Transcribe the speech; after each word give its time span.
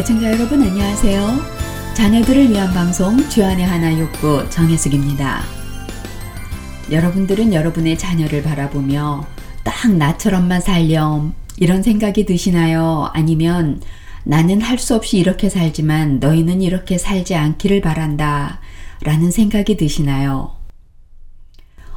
애청자 0.00 0.32
여러분 0.32 0.62
안녕하세요. 0.62 1.28
자녀들을 1.92 2.48
위한 2.48 2.72
방송 2.72 3.18
주안의 3.28 3.66
하나 3.66 4.00
욕구 4.00 4.48
정혜숙입니다. 4.48 5.42
여러분들은 6.90 7.52
여러분의 7.52 7.98
자녀를 7.98 8.42
바라보며 8.42 9.26
딱 9.62 9.92
나처럼만 9.92 10.62
살렴 10.62 11.34
이런 11.58 11.82
생각이 11.82 12.24
드시나요? 12.24 13.10
아니면 13.12 13.82
나는 14.24 14.62
할 14.62 14.78
수 14.78 14.94
없이 14.94 15.18
이렇게 15.18 15.50
살지만 15.50 16.18
너희는 16.18 16.62
이렇게 16.62 16.96
살지 16.96 17.34
않기를 17.34 17.82
바란다 17.82 18.60
라는 19.02 19.30
생각이 19.30 19.76
드시나요? 19.76 20.56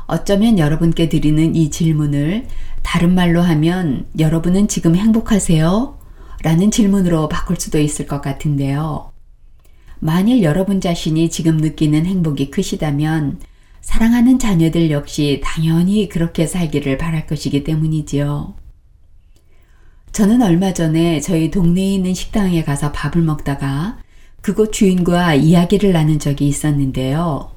어쩌면 0.07 0.59
여러분께 0.59 1.07
드리는 1.07 1.55
이 1.55 1.71
질문을 1.71 2.47
다른 2.81 3.15
말로 3.15 3.41
하면 3.41 4.07
여러분은 4.19 4.67
지금 4.67 4.97
행복하세요? 4.97 6.02
라는 6.43 6.71
질문으로 6.71 7.29
바꿀 7.29 7.59
수도 7.59 7.79
있을 7.79 8.05
것 8.05 8.21
같은데요. 8.21 9.11
만일 9.99 10.43
여러분 10.43 10.81
자신이 10.81 11.29
지금 11.29 11.57
느끼는 11.57 12.05
행복이 12.05 12.51
크시다면 12.51 13.39
사랑하는 13.79 14.37
자녀들 14.39 14.91
역시 14.91 15.41
당연히 15.43 16.09
그렇게 16.09 16.45
살기를 16.45 16.97
바랄 16.97 17.25
것이기 17.25 17.63
때문이지요. 17.63 18.55
저는 20.11 20.41
얼마 20.41 20.73
전에 20.73 21.21
저희 21.21 21.49
동네에 21.49 21.93
있는 21.95 22.13
식당에 22.13 22.63
가서 22.63 22.91
밥을 22.91 23.21
먹다가 23.21 23.97
그곳 24.41 24.73
주인과 24.73 25.35
이야기를 25.35 25.93
나눈 25.93 26.19
적이 26.19 26.49
있었는데요. 26.49 27.51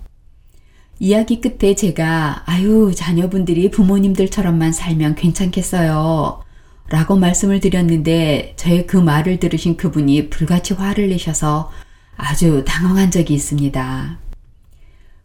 이야기 1.00 1.40
끝에 1.40 1.74
제가 1.74 2.44
아유 2.46 2.92
자녀분들이 2.94 3.70
부모님들처럼만 3.72 4.72
살면 4.72 5.16
괜찮겠어요. 5.16 6.45
라고 6.88 7.16
말씀을 7.16 7.60
드렸는데 7.60 8.54
저의 8.56 8.86
그 8.86 8.96
말을 8.96 9.40
들으신 9.40 9.76
그분이 9.76 10.30
불같이 10.30 10.74
화를 10.74 11.08
내셔서 11.08 11.72
아주 12.16 12.64
당황한 12.66 13.10
적이 13.10 13.34
있습니다. 13.34 14.18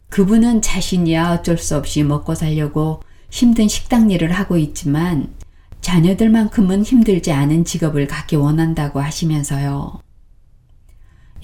그분은 0.08 0.60
자신이야 0.60 1.32
어쩔 1.32 1.56
수 1.56 1.76
없이 1.76 2.02
먹고 2.02 2.34
살려고 2.34 3.02
힘든 3.30 3.68
식당 3.68 4.10
일을 4.10 4.32
하고 4.32 4.58
있지만 4.58 5.32
자녀들만큼은 5.80 6.84
힘들지 6.84 7.32
않은 7.32 7.64
직업을 7.64 8.06
갖기 8.06 8.36
원한다고 8.36 9.00
하시면서요. 9.00 10.00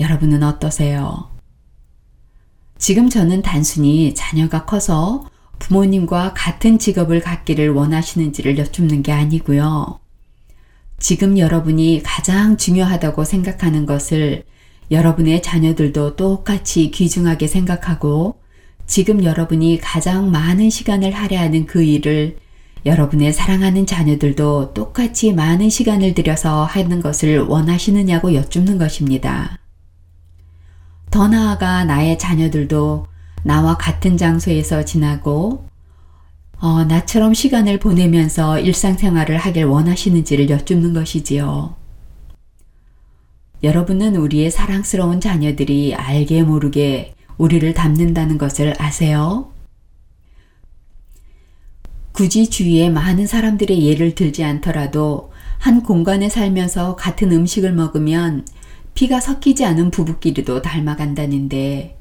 여러분은 0.01 0.43
어떠세요? 0.43 1.31
지금 2.77 3.09
저는 3.09 3.43
단순히 3.43 4.15
자녀가 4.15 4.65
커서 4.65 5.29
부모님과 5.59 6.35
같은 6.35 6.79
직업을 6.79 7.21
갖기를 7.21 7.71
원하시는지를 7.71 8.59
여쭙는 8.59 9.03
게 9.03 9.13
아니고요. 9.13 9.99
지금 10.99 11.39
여러분이 11.39 12.03
가장 12.05 12.57
중요하다고 12.57 13.25
생각하는 13.25 13.87
것을 13.87 14.45
여러분의 14.91 15.43
자녀들도 15.43 16.17
똑같이 16.17 16.91
귀중하게 16.91 17.47
생각하고 17.47 18.41
지금 18.87 19.23
여러분이 19.23 19.79
가장 19.81 20.31
많은 20.31 20.71
시간을 20.71 21.13
할애하는 21.13 21.67
그 21.67 21.83
일을 21.83 22.39
여러분의 22.87 23.33
사랑하는 23.33 23.87
자녀들도 23.87 24.73
똑같이 24.73 25.33
많은 25.33 25.69
시간을 25.69 26.15
들여서 26.15 26.65
하는 26.65 27.01
것을 27.01 27.41
원하시느냐고 27.41 28.35
여쭙는 28.35 28.79
것입니다. 28.79 29.59
더 31.11 31.29
나아가 31.29 31.85
나의 31.85 32.19
자녀들도 32.19 33.07
나와 33.45 33.77
같은 33.77 34.17
장소에서 34.17 34.85
지나고 34.85 35.68
어, 36.61 36.85
나처럼 36.85 37.35
시간을 37.35 37.79
보내면서 37.79 38.59
일상생활을 38.59 39.37
하길 39.37 39.65
원하시는지를 39.65 40.51
여쭙는 40.51 40.93
것이지요. 40.93 41.77
여러분은 43.63 44.17
우리의 44.17 44.51
사랑스러운 44.51 45.21
자녀들이 45.21 45.95
알게 45.95 46.43
모르게 46.43 47.15
우리를 47.39 47.73
닮는다는 47.75 48.39
것을 48.39 48.75
아세요? 48.79 49.53
굳이 52.13 52.51
주위에 52.51 52.91
많은 52.91 53.29
사람들의 53.29 53.85
예를 53.85 54.17
들지 54.17 54.43
않더라도 54.43 55.33
한 55.59 55.83
공간에 55.85 56.29
살면서 56.29 56.97
같은 56.97 57.31
음식을 57.31 57.73
먹으면 57.73 58.45
피가 58.95 59.21
섞이지 59.21 59.65
않은 59.65 59.93
부부끼리도 59.93 60.63
닮아간다는데 60.63 61.97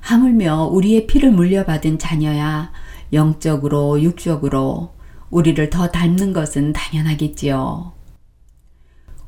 하물며 0.00 0.64
우리의 0.64 1.06
피를 1.06 1.30
물려받은 1.30 1.98
자녀야 1.98 2.72
영적으로 3.12 4.00
육적으로 4.02 4.94
우리를 5.30 5.70
더 5.70 5.88
닮는 5.90 6.32
것은 6.32 6.72
당연하겠지요. 6.72 7.92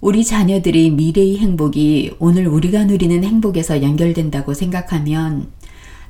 우리 0.01 0.25
자녀들이 0.25 0.91
미래의 0.91 1.39
행복이 1.39 2.17
오늘 2.19 2.47
우리가 2.47 2.85
누리는 2.85 3.25
행복에서 3.25 3.83
연결된다고 3.83 4.53
생각하면 4.53 5.51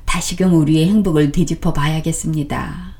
다시금 0.03 0.53
우리의 0.53 0.87
행복을 0.89 1.31
되짚어 1.31 1.73
봐야겠습니다. 1.73 2.95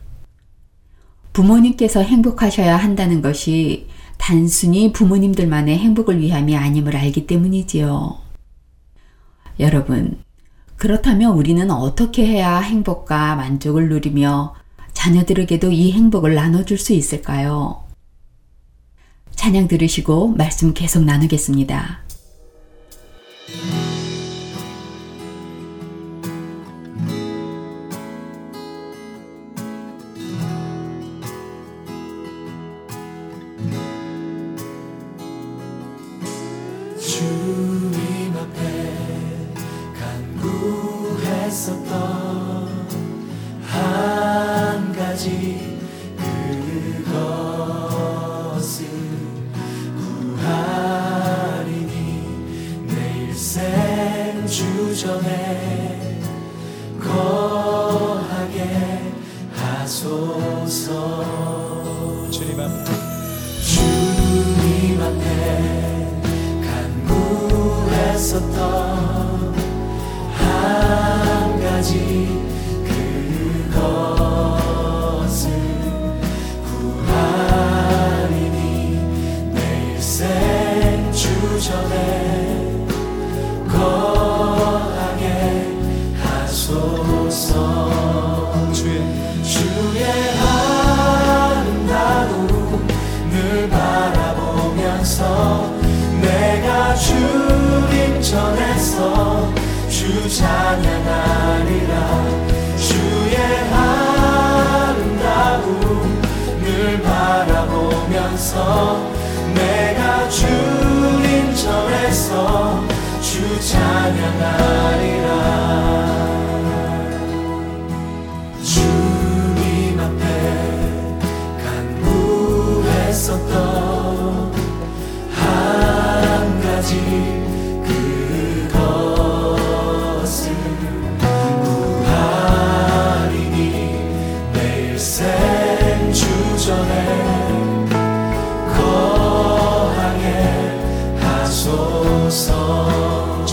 부모님께서 1.33 2.01
행복하셔야 2.01 2.77
한다는 2.77 3.21
것이 3.21 3.87
단순히 4.17 4.93
부모님들만의 4.93 5.77
행복을 5.77 6.21
위함이 6.21 6.55
아님을 6.55 6.95
알기 6.95 7.27
때문이지요. 7.27 8.17
여러분, 9.59 10.17
그렇다면 10.77 11.33
우리는 11.33 11.69
어떻게 11.71 12.25
해야 12.25 12.59
행복과 12.59 13.35
만족을 13.35 13.89
누리며 13.89 14.55
자녀들에게도 14.95 15.71
이 15.71 15.91
행복을 15.91 16.33
나눠줄 16.33 16.79
수 16.79 16.93
있을까요? 16.93 17.85
찬양 19.35 19.67
들으시고 19.67 20.29
말씀 20.29 20.73
계속 20.73 21.03
나누겠습니다. 21.03 22.05
그것을 41.55 42.34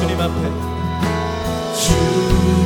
주님 0.03 0.21
앞에. 0.21 0.35
주 1.79 2.62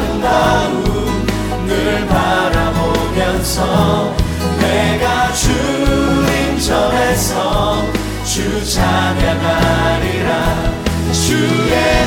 아름다움을 0.06 2.06
바라보면서 2.06 3.58
내가 4.58 5.32
주님 5.32 6.58
전에서 6.58 7.82
주 8.26 8.62
찬양하리라 8.70 10.30
주의 11.12 11.99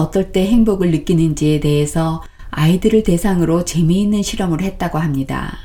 어떨 0.00 0.32
때 0.32 0.46
행복을 0.46 0.90
느끼는지에 0.90 1.60
대해서 1.60 2.22
아이들을 2.50 3.02
대상으로 3.02 3.64
재미있는 3.64 4.22
실험을 4.22 4.62
했다고 4.62 4.98
합니다. 4.98 5.58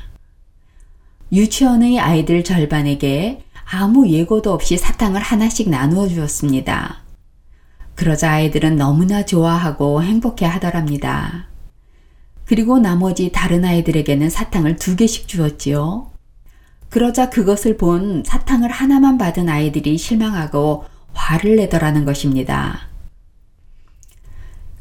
유치원의 1.32 1.98
아이들 1.98 2.44
절반에게 2.44 3.44
아무 3.64 4.08
예고도 4.08 4.52
없이 4.52 4.76
사탕을 4.76 5.20
하나씩 5.20 5.70
나누어 5.70 6.06
주었습니다. 6.06 6.98
그러자 7.94 8.32
아이들은 8.32 8.76
너무나 8.76 9.24
좋아하고 9.24 10.02
행복해 10.02 10.44
하더랍니다. 10.44 11.46
그리고 12.44 12.78
나머지 12.78 13.32
다른 13.32 13.64
아이들에게는 13.64 14.28
사탕을 14.28 14.76
두 14.76 14.96
개씩 14.96 15.28
주었지요. 15.28 16.10
그러자 16.90 17.30
그것을 17.30 17.78
본 17.78 18.22
사탕을 18.26 18.70
하나만 18.70 19.16
받은 19.16 19.48
아이들이 19.48 19.96
실망하고 19.96 20.84
화를 21.14 21.56
내더라는 21.56 22.04
것입니다. 22.04 22.91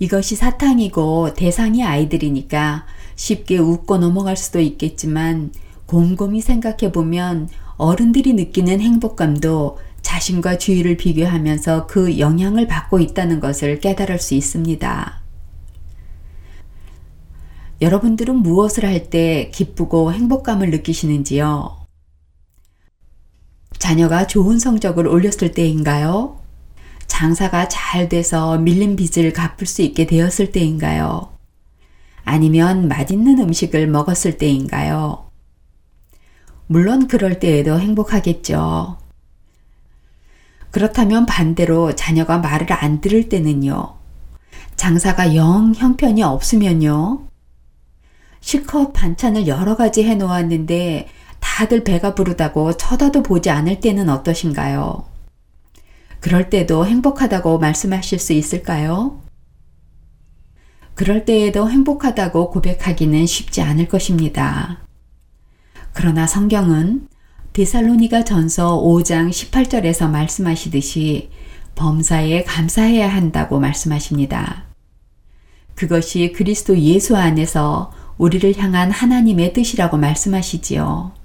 이것이 0.02 0.36
사탕이고 0.36 1.36
대상이 1.36 1.84
아이들이니까 1.84 2.88
쉽게 3.16 3.60
웃고 3.60 4.00
넘어갈 4.00 4.36
수도 4.36 4.60
있겠지만 4.60 5.54
곰곰이 5.86 6.42
생각해 6.42 6.92
보면 6.92 7.50
어른들이 7.78 8.34
느끼는 8.34 8.82
행복감도 8.82 9.78
자신과 10.02 10.58
주위를 10.58 10.98
비교하면서 10.98 11.86
그 11.86 12.18
영향을 12.18 12.66
받고 12.66 13.00
있다는 13.00 13.40
것을 13.40 13.80
깨달을 13.80 14.18
수 14.18 14.34
있습니다. 14.34 15.22
여러분들은 17.80 18.38
무엇을 18.38 18.86
할 18.86 19.12
때 19.12 19.52
기쁘고 19.54 20.14
행복감을 20.14 20.72
느끼시는지요? 20.72 21.78
자녀가 23.78 24.26
좋은 24.26 24.58
성적을 24.58 25.08
올렸을 25.08 25.52
때인가요? 25.52 26.41
장사가 27.22 27.68
잘 27.68 28.10
돼서 28.10 28.58
밀린 28.58 28.96
빚을 28.96 29.32
갚을 29.32 29.68
수 29.68 29.84
있게 29.84 30.08
되었을 30.08 30.52
때인가요? 30.52 31.32
아니면 32.26 32.88
맛있는 32.88 33.38
음식을 33.38 33.86
먹었을 33.86 34.40
때인가요? 34.40 35.30
물론 36.66 37.08
그럴 37.08 37.38
때에도 37.38 37.80
행복하겠죠. 37.80 38.98
그렇다면 40.72 41.28
반대로 41.28 41.94
자녀가 41.94 42.40
말을 42.40 42.74
안 42.74 43.02
들을 43.02 43.30
때는요. 43.30 43.98
장사가 44.76 45.36
영 45.36 45.76
형편이 45.76 46.24
없으면요. 46.24 47.28
실컷 48.40 48.94
반찬을 48.94 49.46
여러 49.46 49.78
가지 49.78 50.04
해 50.06 50.16
놓았는데 50.16 51.08
다들 51.40 51.84
배가 51.84 52.16
부르다고 52.16 52.78
쳐다도 52.78 53.22
보지 53.22 53.52
않을 53.52 53.80
때는 53.80 54.10
어떠신가요? 54.10 55.11
그럴 56.22 56.50
때도 56.50 56.86
행복하다고 56.86 57.58
말씀하실 57.58 58.20
수 58.20 58.32
있을까요? 58.32 59.22
그럴 60.94 61.26
때에도 61.26 61.68
행복하다고 61.68 62.52
고백하기는 62.52 63.26
쉽지 63.26 63.62
않을 63.62 63.88
것입니다. 63.88 64.84
그러나 65.94 66.28
성경은 66.28 67.08
데살로니가 67.54 68.24
전서 68.24 68.80
5장 68.80 69.30
18절에서 69.32 70.10
말씀하시듯이 70.10 71.32
범사에 71.74 72.44
감사해야 72.44 73.14
한다고 73.14 73.60
말씀하십니다. 73.60 74.66
그것이 75.74 76.34
그리스도 76.34 76.78
예수 76.78 77.18
안에서 77.18 77.92
우리를 78.20 78.56
향한 78.60 78.92
하나님의 78.92 79.54
뜻이라고 79.54 79.98
말씀하시지요. 79.98 81.21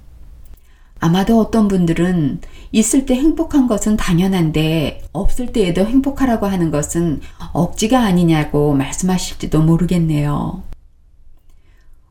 아마도 0.99 1.39
어떤 1.39 1.67
분들은 1.67 2.41
있을 2.71 3.05
때 3.05 3.15
행복한 3.15 3.67
것은 3.67 3.97
당연한데 3.97 5.07
없을 5.13 5.53
때에도 5.53 5.85
행복하라고 5.85 6.47
하는 6.47 6.71
것은 6.71 7.21
억지가 7.53 7.99
아니냐고 7.99 8.73
말씀하실지도 8.73 9.61
모르겠네요. 9.61 10.63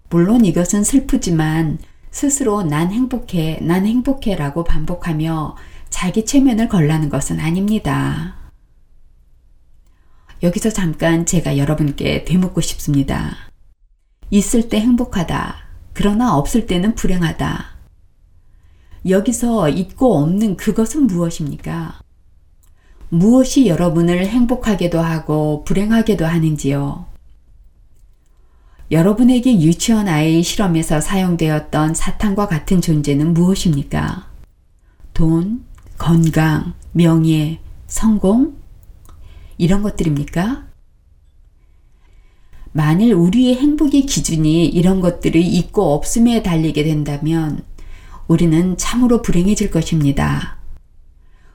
물론 0.08 0.44
이것은 0.44 0.84
슬프지만 0.84 1.78
스스로 2.10 2.62
난 2.62 2.92
행복해, 2.92 3.58
난 3.60 3.84
행복해 3.86 4.36
라고 4.36 4.64
반복하며 4.64 5.56
자기 5.90 6.24
체면을 6.24 6.68
걸라는 6.68 7.08
것은 7.08 7.40
아닙니다. 7.40 8.36
여기서 10.42 10.70
잠깐 10.70 11.26
제가 11.26 11.58
여러분께 11.58 12.24
되묻고 12.24 12.60
싶습니다. 12.60 13.36
있을 14.30 14.68
때 14.68 14.80
행복하다. 14.80 15.56
그러나 15.92 16.36
없을 16.36 16.66
때는 16.66 16.94
불행하다. 16.94 17.75
여기서 19.08 19.68
있고 19.68 20.18
없는 20.18 20.56
그것은 20.56 21.06
무엇입니까? 21.06 22.00
무엇이 23.08 23.66
여러분을 23.66 24.26
행복하게도 24.26 25.00
하고 25.00 25.62
불행하게도 25.64 26.26
하는지요? 26.26 27.06
여러분에게 28.90 29.60
유치원 29.60 30.08
아이 30.08 30.42
실험에서 30.42 31.00
사용되었던 31.00 31.94
사탕과 31.94 32.46
같은 32.48 32.80
존재는 32.80 33.34
무엇입니까? 33.34 34.28
돈, 35.12 35.64
건강, 35.98 36.74
명예, 36.92 37.60
성공? 37.86 38.56
이런 39.58 39.82
것들입니까? 39.82 40.66
만일 42.72 43.14
우리의 43.14 43.56
행복의 43.56 44.02
기준이 44.02 44.66
이런 44.66 45.00
것들이 45.00 45.46
있고 45.46 45.94
없음에 45.94 46.42
달리게 46.42 46.84
된다면 46.84 47.64
우리는 48.28 48.76
참으로 48.76 49.22
불행해질 49.22 49.70
것입니다. 49.70 50.58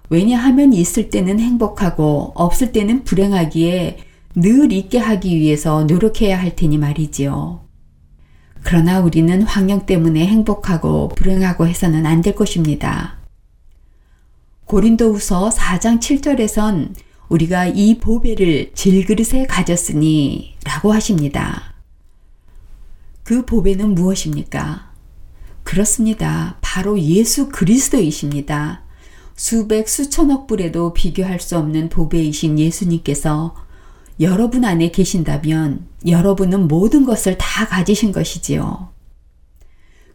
왜냐하면 0.09 0.73
있을 0.73 1.09
때는 1.09 1.39
행복하고 1.39 2.33
없을 2.35 2.71
때는 2.71 3.03
불행하기에 3.03 3.97
늘 4.35 4.71
있게 4.71 4.97
하기 4.97 5.35
위해서 5.37 5.83
노력해야 5.83 6.39
할 6.39 6.55
테니 6.55 6.77
말이지요. 6.77 7.65
그러나 8.63 8.99
우리는 8.99 9.41
환경 9.41 9.85
때문에 9.85 10.25
행복하고 10.27 11.09
불행하고 11.09 11.67
해서는 11.67 12.05
안 12.05 12.21
될 12.21 12.35
것입니다. 12.35 13.17
고린도후서 14.65 15.49
4장 15.49 15.99
7절에선 15.99 16.93
우리가 17.27 17.65
이 17.67 17.97
보배를 17.99 18.71
질그릇에 18.73 19.47
가졌으니 19.47 20.55
라고 20.63 20.93
하십니다. 20.93 21.73
그 23.23 23.45
보배는 23.45 23.95
무엇입니까? 23.95 24.91
그렇습니다. 25.63 26.57
바로 26.73 26.97
예수 27.01 27.49
그리스도이십니다. 27.49 28.83
수백 29.35 29.89
수천억 29.89 30.47
불에도 30.47 30.93
비교할 30.93 31.41
수 31.41 31.57
없는 31.57 31.89
보배이신 31.89 32.57
예수님께서 32.57 33.57
여러분 34.21 34.63
안에 34.63 34.89
계신다면 34.91 35.85
여러분은 36.07 36.69
모든 36.69 37.03
것을 37.03 37.37
다 37.37 37.67
가지신 37.67 38.13
것이지요. 38.13 38.87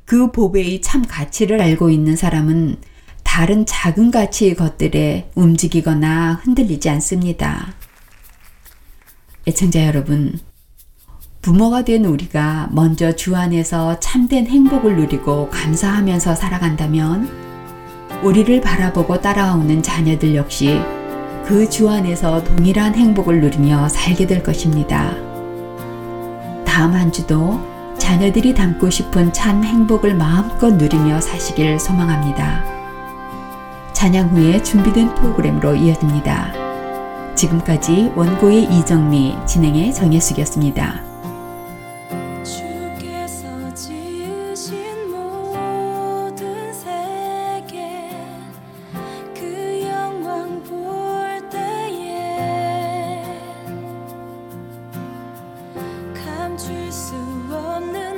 그 0.06 0.32
보배의 0.32 0.80
참 0.80 1.04
가치를 1.06 1.60
알고 1.60 1.90
있는 1.90 2.16
사람은 2.16 2.78
다른 3.22 3.66
작은 3.66 4.10
가치의 4.10 4.54
것들에 4.54 5.30
움직이거나 5.34 6.40
흔들리지 6.42 6.88
않습니다. 6.88 7.74
애청자 9.46 9.86
여러분, 9.86 10.40
부모가 11.46 11.82
된 11.82 12.04
우리가 12.04 12.70
먼저 12.72 13.12
주 13.14 13.36
안에서 13.36 14.00
참된 14.00 14.48
행복을 14.48 14.96
누리고 14.96 15.48
감사하면서 15.50 16.34
살아간다면 16.34 17.30
우리를 18.24 18.60
바라보고 18.60 19.20
따라오는 19.20 19.80
자녀들 19.80 20.34
역시 20.34 20.80
그 21.44 21.70
주 21.70 21.88
안에서 21.88 22.42
동일한 22.42 22.96
행복을 22.96 23.40
누리며 23.40 23.88
살게 23.88 24.26
될 24.26 24.42
것입니다. 24.42 25.12
다음 26.64 26.94
한 26.94 27.12
주도 27.12 27.60
자녀들이 27.96 28.52
담고 28.52 28.90
싶은 28.90 29.32
참 29.32 29.62
행복을 29.62 30.16
마음껏 30.16 30.74
누리며 30.74 31.20
사시길 31.20 31.78
소망합니다. 31.78 32.64
찬양 33.92 34.30
후에 34.30 34.60
준비된 34.64 35.14
프로그램으로 35.14 35.76
이어집니다. 35.76 37.36
지금까지 37.36 38.10
원고의 38.16 38.64
이정미, 38.64 39.36
진행의 39.46 39.94
정혜숙이었습니다. 39.94 41.05
멈출 56.56 56.90
수 56.90 57.14
없는 57.52 58.15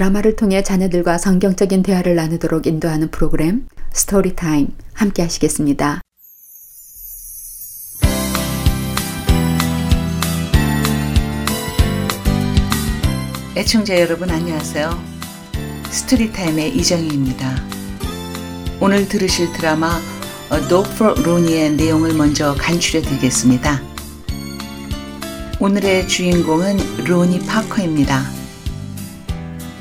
드라마를 0.00 0.34
통해 0.34 0.62
자녀들과 0.62 1.18
성경적인 1.18 1.82
대화를 1.82 2.14
나누도록 2.14 2.66
인도하는 2.66 3.10
프로그램 3.10 3.66
스토리타임 3.92 4.68
함께 4.94 5.20
하시겠습니다. 5.20 6.00
애청자 13.54 14.00
여러분 14.00 14.30
안녕하세요. 14.30 14.90
스토리타임의 15.90 16.76
이정희입니다. 16.78 17.56
오늘 18.80 19.06
들으실 19.06 19.52
드라마 19.52 20.00
노프 20.70 21.20
로니의 21.22 21.72
내용을 21.72 22.14
먼저 22.14 22.54
간추려 22.54 23.02
드리겠습니다. 23.02 23.82
오늘의 25.60 26.08
주인공은 26.08 27.04
로니 27.04 27.40
파커입니다. 27.40 28.39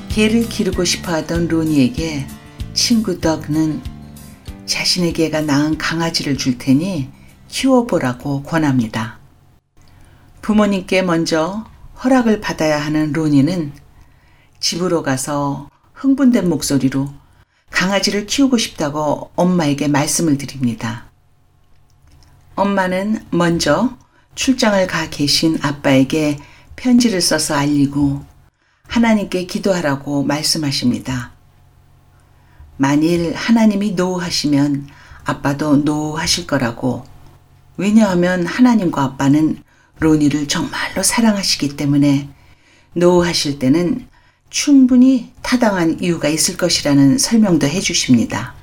개를 0.10 0.50
기르고 0.50 0.84
싶어 0.84 1.14
하던 1.14 1.48
로니에게 1.48 2.28
친구 2.74 3.22
덕은 3.22 3.82
자신의 4.66 5.14
개가 5.14 5.42
낳은 5.42 5.78
강아지를 5.78 6.38
줄 6.38 6.58
테니 6.58 7.10
키워보라고 7.48 8.44
권합니다. 8.44 9.20
부모님께 10.42 11.04
먼저 11.04 11.66
허락을 12.04 12.42
받아야 12.42 12.80
하는 12.80 13.14
로니는 13.14 13.72
집으로 14.60 15.04
가서 15.04 15.70
흥분된 15.94 16.50
목소리로 16.50 17.10
강아지를 17.70 18.26
키우고 18.26 18.58
싶다고 18.58 19.32
엄마에게 19.36 19.88
말씀을 19.88 20.38
드립니다. 20.38 21.06
엄마는 22.56 23.26
먼저 23.30 23.98
출장을 24.36 24.86
가 24.88 25.10
계신 25.10 25.58
아빠에게 25.62 26.40
편지를 26.76 27.22
써서 27.22 27.56
알리고 27.56 28.29
하나님께 28.90 29.46
기도하라고 29.46 30.24
말씀하십니다. 30.24 31.32
만일 32.78 33.34
하나님이 33.36 33.92
노하시면 33.92 34.88
아빠도 35.26 35.78
노하실 35.78 36.48
거라고. 36.48 37.06
왜냐하면 37.78 38.46
하나님과 38.46 39.04
아빠는 39.04 39.64
로니를 40.00 40.48
정말로 40.48 41.04
사랑하시기 41.04 41.78
때문에 41.78 42.30
노하실 42.94 43.60
때는 43.60 44.08
충분히 44.50 45.34
타당한 45.44 46.02
이유가 46.02 46.28
있을 46.28 46.58
것이라는 46.58 47.20
설명도 47.20 47.68
해주십니다. 47.68 48.56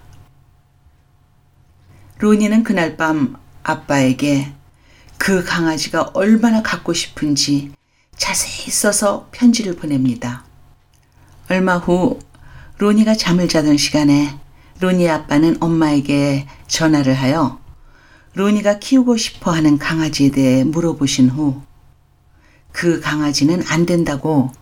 로니는 2.18 2.64
그날 2.64 2.96
밤 2.96 3.36
아빠에게 3.62 4.52
그 5.18 5.44
강아지가 5.44 6.10
얼마나 6.14 6.62
갖고 6.62 6.92
싶은지 6.92 7.70
자세히 8.16 8.70
써서 8.70 9.28
편지를 9.32 9.76
보냅니다. 9.76 10.44
얼마 11.48 11.76
후 11.78 12.18
로니가 12.78 13.14
잠을 13.14 13.48
자던 13.48 13.76
시간에 13.76 14.38
로니 14.80 15.08
아빠는 15.08 15.56
엄마에게 15.60 16.46
전화를 16.66 17.14
하여 17.14 17.60
로니가 18.34 18.78
키우고 18.78 19.16
싶어 19.16 19.50
하는 19.50 19.78
강아지에 19.78 20.30
대해 20.30 20.64
물어보신 20.64 21.30
후 21.30 21.66
그 22.76 23.00
강아지는 23.00 23.62
안 23.68 23.86
된다고 23.86 24.52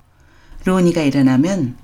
로니가 0.67 1.03
일어나면 1.03 1.77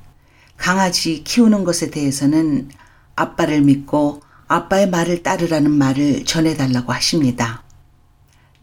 강아지 0.57 1.25
키우는 1.25 1.65
것에 1.65 1.91
대해서는 1.91 2.71
아빠를 3.17 3.63
믿고 3.63 4.23
아빠의 4.47 4.91
말을 4.91 5.25
따르라는 5.25 5.73
말을 5.73 6.25
전해달라고 6.25 6.93
하십니다. 6.93 7.65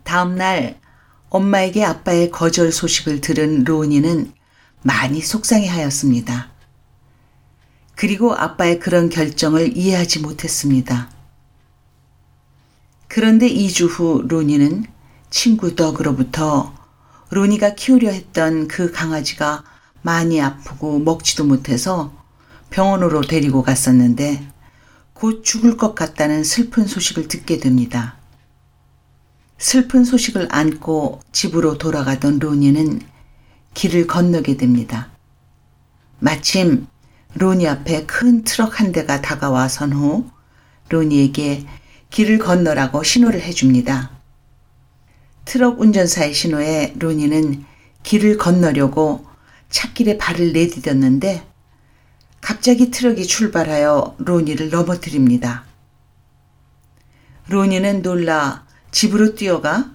다음날 0.03 0.79
엄마에게 1.29 1.83
아빠의 1.83 2.31
거절 2.31 2.71
소식을 2.71 3.21
들은 3.21 3.63
로니는 3.63 4.31
많이 4.81 5.21
속상해 5.21 5.67
하였습니다. 5.67 6.51
그리고 7.95 8.33
아빠의 8.33 8.79
그런 8.79 9.09
결정을 9.09 9.75
이해하지 9.75 10.19
못했습니다. 10.19 11.09
그런데 13.07 13.49
2주 13.49 13.87
후 13.89 14.23
로니는 14.27 14.85
친구 15.29 15.75
덕으로부터 15.75 16.73
로니가 17.31 17.75
키우려 17.75 18.11
했던 18.11 18.67
그 18.67 18.91
강아지가 18.91 19.63
많이 20.01 20.41
아프고 20.41 20.99
먹지도 20.99 21.43
못해서 21.43 22.13
병원으로 22.69 23.21
데리고 23.21 23.63
갔었는데 23.63 24.47
곧 25.13 25.43
죽을 25.43 25.77
것 25.77 25.95
같다는 25.95 26.43
슬픈 26.43 26.85
소식을 26.85 27.27
듣게 27.27 27.57
됩니다. 27.57 28.16
슬픈 29.57 30.03
소식을 30.03 30.47
안고 30.51 31.21
집으로 31.31 31.77
돌아가던 31.77 32.39
로니는 32.39 33.01
길을 33.73 34.07
건너게 34.07 34.57
됩니다. 34.57 35.09
마침 36.19 36.87
로니 37.33 37.67
앞에 37.67 38.05
큰 38.05 38.43
트럭 38.43 38.79
한 38.79 38.91
대가 38.91 39.21
다가와 39.21 39.67
선후 39.67 40.29
로니에게 40.89 41.65
길을 42.09 42.39
건너라고 42.39 43.03
신호를 43.03 43.41
해줍니다. 43.41 44.11
트럭 45.45 45.79
운전사의 45.79 46.33
신호에 46.33 46.93
로니는 46.97 47.65
길을 48.03 48.37
건너려고 48.37 49.25
찻길에 49.69 50.17
발을 50.17 50.53
내디뎠는데 50.53 51.43
갑자기 52.41 52.91
트럭이 52.91 53.25
출발하여 53.25 54.15
로니를 54.19 54.69
넘어뜨립니다. 54.69 55.65
로니는 57.49 58.01
놀라 58.01 58.66
집으로 58.91 59.35
뛰어가 59.35 59.91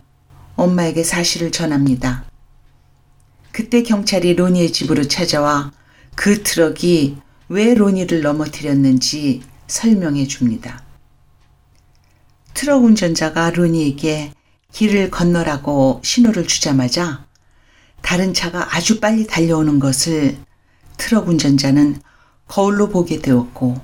엄마에게 0.57 1.03
사실을 1.03 1.51
전합니다. 1.51 2.25
그때 3.51 3.83
경찰이 3.83 4.35
로니의 4.35 4.73
집으로 4.73 5.05
찾아와 5.05 5.73
그 6.15 6.43
트럭이 6.43 7.17
왜 7.49 7.75
로니를 7.75 8.23
넘어뜨렸는지 8.23 9.43
설명해 9.67 10.27
줍니다. 10.27 10.83
트럭 12.55 12.85
운전자가 12.85 13.51
로니에게 13.51 14.33
길을 14.73 15.11
건너라고 15.11 16.01
신호를 16.05 16.47
주자마자 16.47 17.27
다른 18.01 18.35
차가 18.35 18.75
아주 18.75 19.01
빨리 19.01 19.27
달려오는 19.27 19.79
것을 19.79 20.37
트럭 20.97 21.29
운전자는 21.29 22.01
거울로 22.49 22.89
보게 22.89 23.21
되었고 23.21 23.81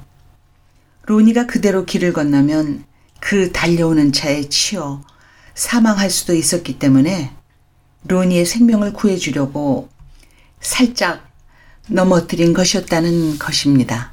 로니가 1.07 1.47
그대로 1.47 1.85
길을 1.85 2.13
건너면 2.13 2.85
그 3.21 3.53
달려오는 3.53 4.13
차에 4.13 4.49
치여 4.49 5.03
사망할 5.55 6.11
수도 6.11 6.35
있었기 6.35 6.79
때문에 6.79 7.33
로니의 8.05 8.47
생명을 8.47 8.93
구해주려고 8.93 9.89
살짝 10.61 11.29
넘어뜨린 11.89 12.53
것이었다는 12.53 13.39
것입니다. 13.39 14.13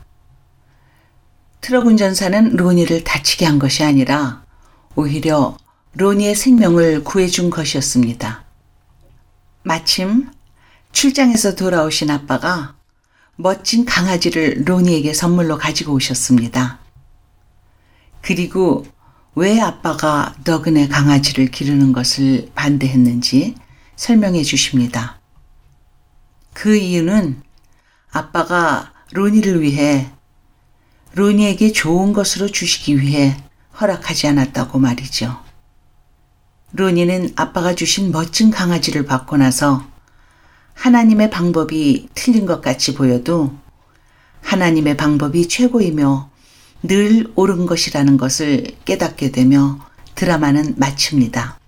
트럭 1.62 1.88
운전사는 1.88 2.56
로니를 2.56 3.04
다치게 3.04 3.46
한 3.46 3.60
것이 3.60 3.84
아니라 3.84 4.44
오히려 4.96 5.58
로니의 5.94 6.36
생명을 6.36 7.04
구해준 7.04 7.50
것이었습니다. 7.50 8.44
마침 9.64 10.30
출장에서 10.92 11.56
돌아오신 11.56 12.10
아빠가 12.10 12.76
멋진 13.36 13.84
강아지를 13.84 14.64
로니에게 14.66 15.14
선물로 15.14 15.58
가지고 15.58 15.94
오셨습니다. 15.94 16.80
그리고 18.22 18.86
왜 19.38 19.60
아빠가 19.60 20.34
너그네 20.46 20.88
강아지를 20.88 21.48
기르는 21.52 21.92
것을 21.92 22.50
반대했는지 22.56 23.56
설명해 23.98 24.44
주십니다. 24.44 25.20
그 26.54 26.78
이유는 26.78 27.42
아빠가 28.12 28.94
로니를 29.12 29.62
위해 29.62 30.10
로니에게 31.16 31.74
좋은 31.74 32.14
것으로 32.14 32.48
주시기 32.48 33.02
위해 33.02 33.36
허락하지 33.80 34.28
않았다고 34.28 34.80
말이죠. 34.80 35.44
로니는 36.72 37.34
아빠가 37.36 37.76
주신 37.76 38.12
멋진 38.12 38.50
강아지를 38.50 39.06
받고 39.06 39.36
나서 39.36 39.86
하나님의 40.76 41.30
방법이 41.30 42.08
틀린 42.16 42.46
것 42.46 42.62
같이 42.62 42.94
보여도 42.94 43.54
하나님의 44.42 44.96
방법이 44.96 45.50
최고이며 45.50 46.30
늘 46.88 47.32
옳은 47.36 47.66
것이라는 47.66 48.18
것을 48.18 48.76
깨닫게 48.86 49.32
되며 49.32 49.80
드라마는 50.16 50.76
마칩니다. 50.78 51.60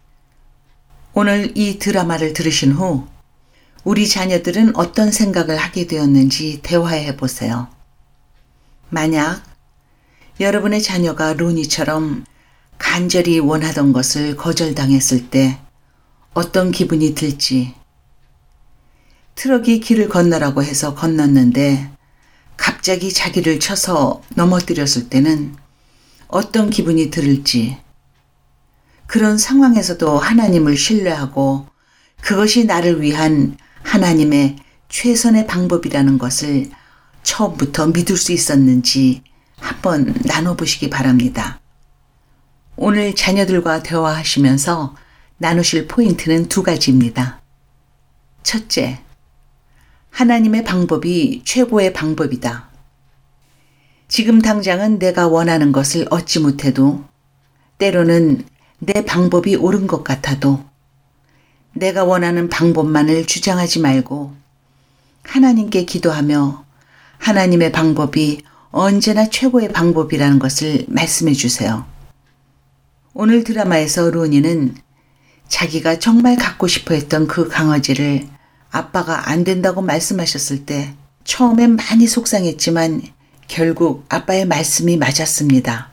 오늘 1.13 1.51
이 1.57 1.79
드라마를 1.79 2.33
들으신 2.33 2.71
후 2.71 3.07
우리 3.83 4.07
자녀들은 4.07 4.75
어떤 4.75 5.11
생각을 5.11 5.57
하게 5.57 5.87
되었는지 5.87 6.59
대화해 6.61 7.15
보세요. 7.17 7.67
만약 8.89 9.43
여러분의 10.39 10.81
자녀가 10.81 11.33
로니처럼 11.33 12.25
간절히 12.77 13.39
원하던 13.39 13.93
것을 13.93 14.35
거절당했을 14.35 15.29
때 15.29 15.59
어떤 16.33 16.71
기분이 16.71 17.15
들지, 17.15 17.73
트럭이 19.35 19.79
길을 19.79 20.09
건너라고 20.09 20.63
해서 20.63 20.93
건넜는데 20.93 21.96
갑자기 22.57 23.13
자기를 23.13 23.59
쳐서 23.59 24.21
넘어뜨렸을 24.35 25.09
때는 25.09 25.55
어떤 26.27 26.69
기분이 26.69 27.09
들을지, 27.09 27.77
그런 29.05 29.37
상황에서도 29.37 30.17
하나님을 30.17 30.75
신뢰하고 30.75 31.67
그것이 32.21 32.65
나를 32.65 33.01
위한 33.01 33.57
하나님의 33.83 34.57
최선의 34.89 35.47
방법이라는 35.47 36.17
것을 36.17 36.69
처음부터 37.23 37.87
믿을 37.87 38.17
수 38.17 38.31
있었는지 38.33 39.21
한번 39.57 40.13
나눠보시기 40.25 40.89
바랍니다. 40.89 41.59
오늘 42.75 43.15
자녀들과 43.15 43.83
대화하시면서 43.83 44.95
나누실 45.37 45.87
포인트는 45.87 46.47
두 46.47 46.63
가지입니다. 46.63 47.41
첫째, 48.43 48.99
하나님의 50.17 50.63
방법이 50.63 51.43
최고의 51.45 51.93
방법이다. 51.93 52.69
지금 54.07 54.41
당장은 54.41 54.97
내가 54.97 55.27
원하는 55.27 55.71
것을 55.71 56.07
얻지 56.09 56.39
못해도 56.39 57.05
때로는 57.77 58.43
내 58.79 59.05
방법이 59.05 59.57
옳은 59.57 59.85
것 59.85 60.03
같아도 60.03 60.65
내가 61.73 62.03
원하는 62.03 62.49
방법만을 62.49 63.27
주장하지 63.27 63.79
말고 63.81 64.33
하나님께 65.21 65.85
기도하며 65.85 66.65
하나님의 67.19 67.71
방법이 67.71 68.41
언제나 68.71 69.29
최고의 69.29 69.71
방법이라는 69.71 70.39
것을 70.39 70.87
말씀해 70.87 71.33
주세요. 71.33 71.85
오늘 73.13 73.43
드라마에서 73.43 74.09
로니는 74.09 74.77
자기가 75.47 75.99
정말 75.99 76.37
갖고 76.37 76.65
싶어 76.65 76.95
했던 76.95 77.27
그 77.27 77.47
강아지를 77.47 78.35
아빠가 78.71 79.29
안 79.29 79.43
된다고 79.43 79.81
말씀하셨을 79.81 80.65
때 80.65 80.93
처음엔 81.23 81.75
많이 81.75 82.07
속상했지만 82.07 83.01
결국 83.47 84.05
아빠의 84.09 84.45
말씀이 84.45 84.97
맞았습니다. 84.97 85.89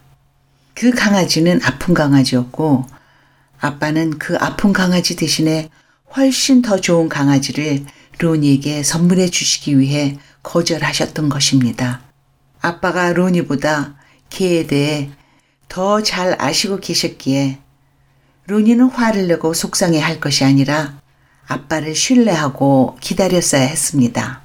그 0.74 0.90
강아지는 0.90 1.60
아픈 1.64 1.94
강아지였고 1.94 2.86
아빠는 3.60 4.18
그 4.18 4.36
아픈 4.38 4.72
강아지 4.72 5.16
대신에 5.16 5.70
훨씬 6.16 6.62
더 6.62 6.80
좋은 6.80 7.08
강아지를 7.08 7.84
로니에게 8.18 8.82
선물해 8.82 9.28
주시기 9.30 9.78
위해 9.78 10.18
거절하셨던 10.42 11.28
것입니다. 11.28 12.02
아빠가 12.60 13.12
로니보다 13.12 13.94
개에 14.30 14.66
대해 14.66 15.10
더 15.68 16.02
잘 16.02 16.36
아시고 16.40 16.78
계셨기에 16.78 17.58
로니는 18.46 18.90
화를 18.90 19.26
내고 19.26 19.54
속상해 19.54 19.98
할 19.98 20.20
것이 20.20 20.44
아니라 20.44 21.00
아빠를 21.46 21.94
신뢰하고 21.94 22.96
기다렸어야 23.00 23.62
했습니다. 23.62 24.42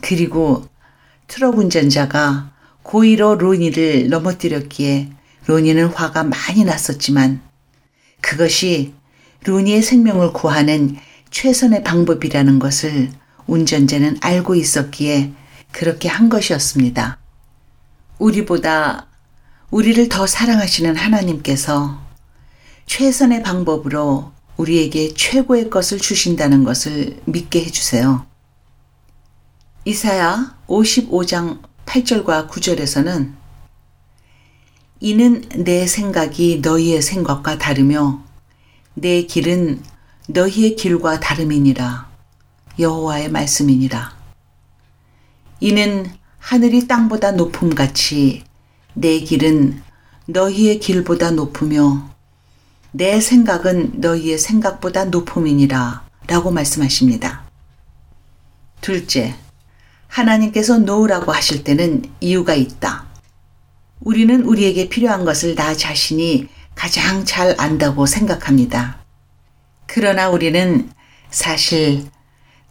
그리고 0.00 0.66
트럭 1.26 1.58
운전자가 1.58 2.52
고의로 2.82 3.36
로니를 3.36 4.08
넘어뜨렸기에 4.08 5.10
로니는 5.46 5.86
화가 5.88 6.24
많이 6.24 6.64
났었지만 6.64 7.40
그것이 8.20 8.94
로니의 9.44 9.82
생명을 9.82 10.32
구하는 10.32 10.96
최선의 11.30 11.84
방법이라는 11.84 12.58
것을 12.58 13.10
운전자는 13.46 14.18
알고 14.20 14.54
있었기에 14.54 15.32
그렇게 15.72 16.08
한 16.08 16.28
것이었습니다. 16.28 17.18
우리보다 18.18 19.06
우리를 19.70 20.08
더 20.08 20.26
사랑하시는 20.26 20.96
하나님께서 20.96 22.00
최선의 22.86 23.42
방법으로 23.42 24.32
우리에게 24.60 25.14
최고의 25.14 25.70
것을 25.70 25.98
주신다는 25.98 26.64
것을 26.64 27.18
믿게 27.24 27.64
해주세요. 27.64 28.26
이사야 29.86 30.58
55장 30.66 31.62
8절과 31.86 32.50
9절에서는 32.50 33.32
이는 35.00 35.40
내 35.64 35.86
생각이 35.86 36.60
너희의 36.62 37.00
생각과 37.00 37.56
다르며 37.56 38.22
내 38.92 39.22
길은 39.22 39.82
너희의 40.28 40.76
길과 40.76 41.20
다름이니라 41.20 42.10
여호와의 42.78 43.30
말씀이니라 43.30 44.14
이는 45.60 46.12
하늘이 46.38 46.86
땅보다 46.86 47.32
높음같이 47.32 48.44
내 48.92 49.20
길은 49.20 49.82
너희의 50.26 50.80
길보다 50.80 51.30
높으며 51.30 52.09
내 52.92 53.20
생각은 53.20 54.00
너희의 54.00 54.38
생각보다 54.38 55.04
높음이니라 55.04 56.04
라고 56.26 56.50
말씀하십니다. 56.50 57.44
둘째, 58.80 59.34
하나님께서 60.08 60.78
놓으라고 60.78 61.32
하실 61.32 61.62
때는 61.62 62.02
이유가 62.20 62.54
있다. 62.54 63.06
우리는 64.00 64.42
우리에게 64.42 64.88
필요한 64.88 65.24
것을 65.24 65.54
나 65.54 65.74
자신이 65.74 66.48
가장 66.74 67.24
잘 67.24 67.54
안다고 67.58 68.06
생각합니다. 68.06 68.98
그러나 69.86 70.28
우리는 70.30 70.90
사실 71.30 72.04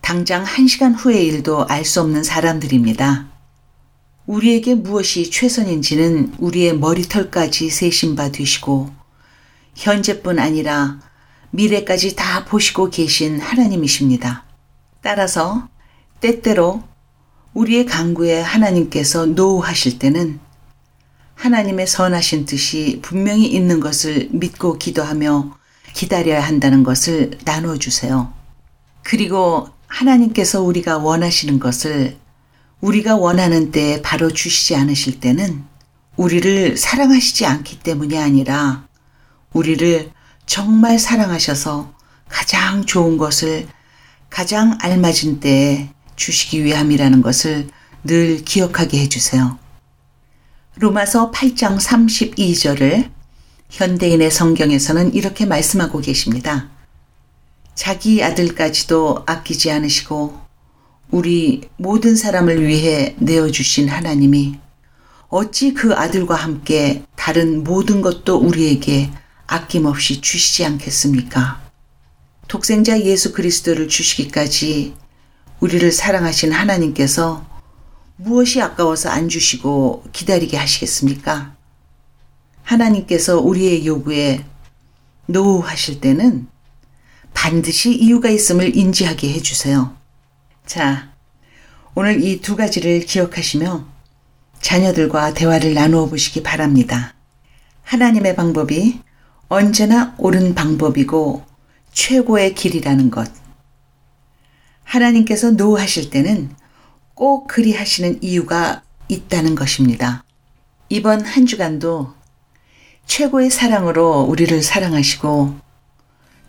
당장 0.01 0.43
한 0.43 0.67
시간 0.67 0.93
후의 0.95 1.25
일도 1.27 1.67
알 1.67 1.86
수 1.86 2.01
없는 2.01 2.23
사람들입니다. 2.23 3.27
우리에게 4.25 4.75
무엇이 4.75 5.29
최선인지는 5.32 6.36
우리의 6.39 6.77
머리털까지 6.77 7.69
세신 7.69 8.15
바 8.15 8.32
되시고 8.32 8.98
현재뿐 9.79 10.39
아니라 10.39 10.99
미래까지 11.51 12.15
다 12.15 12.43
보시고 12.43 12.89
계신 12.89 13.39
하나님이십니다. 13.39 14.43
따라서 15.01 15.69
때때로 16.19 16.83
우리의 17.53 17.85
강구에 17.85 18.41
하나님께서 18.41 19.25
노하실 19.25 19.97
때는 19.97 20.39
하나님의 21.35 21.87
선하신 21.87 22.45
뜻이 22.45 22.99
분명히 23.01 23.47
있는 23.47 23.79
것을 23.79 24.27
믿고 24.31 24.77
기도하며 24.77 25.57
기다려야 25.93 26.43
한다는 26.43 26.83
것을 26.83 27.31
나눠주세요. 27.45 28.33
그리고 29.03 29.69
하나님께서 29.87 30.61
우리가 30.61 30.97
원하시는 30.97 31.57
것을 31.59 32.17
우리가 32.81 33.15
원하는 33.15 33.71
때에 33.71 34.01
바로 34.01 34.29
주시지 34.29 34.75
않으실 34.75 35.21
때는 35.21 35.63
우리를 36.17 36.75
사랑하시지 36.75 37.45
않기 37.45 37.79
때문이 37.79 38.17
아니라 38.17 38.88
우리를 39.53 40.12
정말 40.45 40.99
사랑하셔서 40.99 41.93
가장 42.27 42.85
좋은 42.85 43.17
것을 43.17 43.67
가장 44.29 44.77
알맞은 44.81 45.39
때에 45.39 45.89
주시기 46.15 46.63
위함이라는 46.63 47.21
것을 47.21 47.69
늘 48.03 48.43
기억하게 48.43 48.99
해주세요. 49.01 49.57
로마서 50.75 51.31
8장 51.31 51.79
32절을 51.79 53.09
현대인의 53.69 54.31
성경에서는 54.31 55.13
이렇게 55.13 55.45
말씀하고 55.45 55.99
계십니다. 55.99 56.69
자기 57.75 58.23
아들까지도 58.23 59.23
아끼지 59.25 59.71
않으시고 59.71 60.39
우리 61.12 61.69
모든 61.77 62.15
사람을 62.15 62.65
위해 62.65 63.15
내어주신 63.19 63.89
하나님이 63.89 64.59
어찌 65.29 65.73
그 65.73 65.93
아들과 65.95 66.35
함께 66.35 67.03
다른 67.15 67.63
모든 67.63 68.01
것도 68.01 68.38
우리에게 68.38 69.12
아낌없이 69.49 70.21
주시지 70.21 70.63
않겠습니까? 70.63 71.59
독생자 72.47 72.99
예수 73.01 73.33
그리스도를 73.33 73.88
주시기까지 73.88 74.93
우리를 75.59 75.91
사랑하신 75.91 76.51
하나님께서 76.51 77.45
무엇이 78.15 78.62
아까워서 78.62 79.09
안 79.09 79.27
주시고 79.27 80.05
기다리게 80.12 80.55
하시겠습니까? 80.55 81.55
하나님께서 82.63 83.39
우리의 83.39 83.85
요구에 83.88 84.45
노 85.25 85.59
하실 85.59 85.99
때는 85.99 86.47
반드시 87.33 87.93
이유가 87.93 88.29
있음을 88.29 88.75
인지하게 88.75 89.33
해주세요. 89.33 89.95
자, 90.65 91.12
오늘 91.95 92.23
이 92.23 92.41
두 92.41 92.55
가지를 92.55 93.01
기억하시며 93.01 93.88
자녀들과 94.62 95.33
대화를 95.33 95.73
나누어 95.73 96.07
보시기 96.07 96.43
바랍니다. 96.43 97.15
하나님의 97.83 98.35
방법이 98.35 98.99
언제나 99.51 100.13
옳은 100.19 100.53
방법이고 100.53 101.43
최고의 101.91 102.53
길이라는 102.53 103.09
것. 103.09 103.31
하나님께서 104.83 105.49
노하실 105.49 106.12
때는 106.12 106.51
꼭 107.15 107.47
그리 107.47 107.73
하시는 107.73 108.21
이유가 108.21 108.83
있다는 109.07 109.55
것입니다. 109.55 110.23
이번 110.88 111.25
한 111.25 111.47
주간도 111.47 112.13
최고의 113.07 113.49
사랑으로 113.49 114.21
우리를 114.21 114.62
사랑하시고 114.62 115.55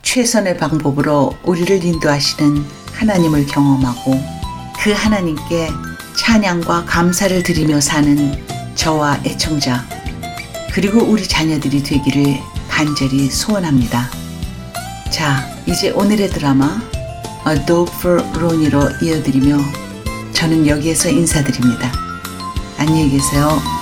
최선의 0.02 0.58
방법으로 0.58 1.34
우리를 1.44 1.82
인도하시는 1.82 2.62
하나님을 2.92 3.46
경험하고 3.46 4.12
그 4.78 4.92
하나님께 4.92 5.70
찬양과 6.18 6.84
감사를 6.84 7.42
드리며 7.42 7.80
사는 7.80 8.46
저와 8.74 9.22
애청자 9.24 9.86
그리고 10.72 11.00
우리 11.00 11.26
자녀들이 11.26 11.82
되기를 11.82 12.49
간절히 12.70 13.28
소원합니다. 13.30 14.08
자, 15.10 15.44
이제 15.66 15.90
오늘의 15.90 16.30
드라마 16.30 16.80
A 17.46 17.66
Dog 17.66 17.92
for 17.98 18.22
Ronnie로 18.38 18.80
이어드리며 19.02 19.58
저는 20.32 20.66
여기에서 20.66 21.10
인사드립니다. 21.10 21.92
안녕히 22.78 23.10
계세요. 23.10 23.79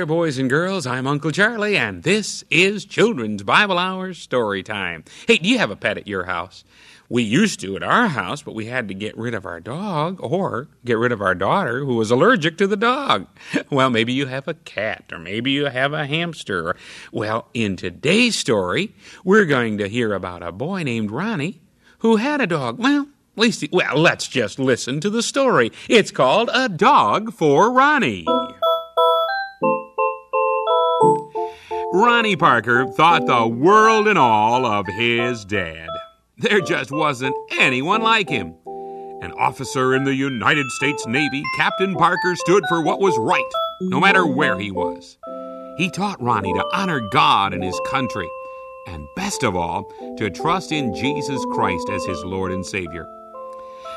There, 0.00 0.06
boys 0.06 0.38
and 0.38 0.48
girls. 0.48 0.86
I'm 0.86 1.06
Uncle 1.06 1.30
Charlie, 1.30 1.76
and 1.76 2.02
this 2.04 2.42
is 2.48 2.86
Children's 2.86 3.42
Bible 3.42 3.76
Hour 3.76 4.14
Story 4.14 4.62
Time. 4.62 5.04
Hey, 5.28 5.36
do 5.36 5.46
you 5.46 5.58
have 5.58 5.70
a 5.70 5.76
pet 5.76 5.98
at 5.98 6.08
your 6.08 6.24
house? 6.24 6.64
We 7.10 7.22
used 7.22 7.60
to 7.60 7.76
at 7.76 7.82
our 7.82 8.08
house, 8.08 8.40
but 8.40 8.54
we 8.54 8.64
had 8.64 8.88
to 8.88 8.94
get 8.94 9.14
rid 9.18 9.34
of 9.34 9.44
our 9.44 9.60
dog 9.60 10.16
or 10.22 10.68
get 10.86 10.96
rid 10.96 11.12
of 11.12 11.20
our 11.20 11.34
daughter 11.34 11.84
who 11.84 11.96
was 11.96 12.10
allergic 12.10 12.56
to 12.56 12.66
the 12.66 12.78
dog. 12.78 13.26
Well, 13.70 13.90
maybe 13.90 14.14
you 14.14 14.24
have 14.24 14.48
a 14.48 14.54
cat 14.54 15.04
or 15.12 15.18
maybe 15.18 15.50
you 15.50 15.66
have 15.66 15.92
a 15.92 16.06
hamster. 16.06 16.76
Well, 17.12 17.48
in 17.52 17.76
today's 17.76 18.36
story, 18.36 18.94
we're 19.22 19.44
going 19.44 19.76
to 19.78 19.86
hear 19.86 20.14
about 20.14 20.42
a 20.42 20.50
boy 20.50 20.82
named 20.82 21.10
Ronnie 21.10 21.60
who 21.98 22.16
had 22.16 22.40
a 22.40 22.46
dog. 22.46 22.78
Well, 22.78 23.02
at 23.36 23.38
least, 23.42 23.60
he- 23.60 23.68
well, 23.70 23.98
let's 23.98 24.28
just 24.28 24.58
listen 24.58 24.98
to 25.00 25.10
the 25.10 25.22
story. 25.22 25.72
It's 25.90 26.10
called 26.10 26.48
A 26.54 26.70
Dog 26.70 27.34
for 27.34 27.70
Ronnie. 27.70 28.24
Ronnie 31.92 32.36
Parker 32.36 32.86
thought 32.86 33.26
the 33.26 33.48
world 33.48 34.06
and 34.06 34.16
all 34.16 34.64
of 34.64 34.86
his 34.86 35.44
dad. 35.44 35.88
There 36.38 36.60
just 36.60 36.92
wasn't 36.92 37.34
anyone 37.58 38.00
like 38.00 38.28
him. 38.28 38.54
An 39.22 39.32
officer 39.32 39.96
in 39.96 40.04
the 40.04 40.14
United 40.14 40.70
States 40.70 41.04
Navy, 41.08 41.42
Captain 41.56 41.96
Parker 41.96 42.36
stood 42.36 42.62
for 42.68 42.80
what 42.80 43.00
was 43.00 43.18
right, 43.18 43.42
no 43.80 43.98
matter 43.98 44.24
where 44.24 44.56
he 44.56 44.70
was. 44.70 45.18
He 45.78 45.90
taught 45.90 46.22
Ronnie 46.22 46.52
to 46.52 46.64
honor 46.72 47.00
God 47.10 47.52
and 47.52 47.64
his 47.64 47.78
country, 47.90 48.28
and 48.86 49.08
best 49.16 49.42
of 49.42 49.56
all, 49.56 49.90
to 50.16 50.30
trust 50.30 50.70
in 50.70 50.94
Jesus 50.94 51.44
Christ 51.50 51.90
as 51.90 52.04
his 52.04 52.22
Lord 52.22 52.52
and 52.52 52.64
Savior. 52.64 53.04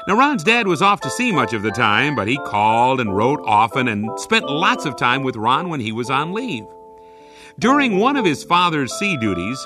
Now, 0.07 0.17
Ron's 0.17 0.43
dad 0.43 0.67
was 0.67 0.81
off 0.81 0.99
to 1.01 1.11
sea 1.11 1.31
much 1.31 1.53
of 1.53 1.61
the 1.61 1.71
time, 1.71 2.15
but 2.15 2.27
he 2.27 2.37
called 2.37 2.99
and 2.99 3.15
wrote 3.15 3.41
often 3.45 3.87
and 3.87 4.19
spent 4.19 4.49
lots 4.49 4.85
of 4.85 4.97
time 4.97 5.21
with 5.21 5.35
Ron 5.35 5.69
when 5.69 5.79
he 5.79 5.91
was 5.91 6.09
on 6.09 6.33
leave. 6.33 6.65
During 7.59 7.99
one 7.99 8.17
of 8.17 8.25
his 8.25 8.43
father's 8.43 8.91
sea 8.93 9.15
duties, 9.15 9.65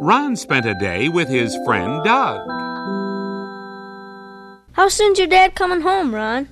Ron 0.00 0.34
spent 0.34 0.66
a 0.66 0.74
day 0.74 1.08
with 1.08 1.28
his 1.28 1.56
friend 1.64 2.02
Doug. 2.04 2.40
How 4.72 4.88
soon's 4.88 5.18
your 5.18 5.28
dad 5.28 5.54
coming 5.54 5.82
home, 5.82 6.14
Ron? 6.14 6.48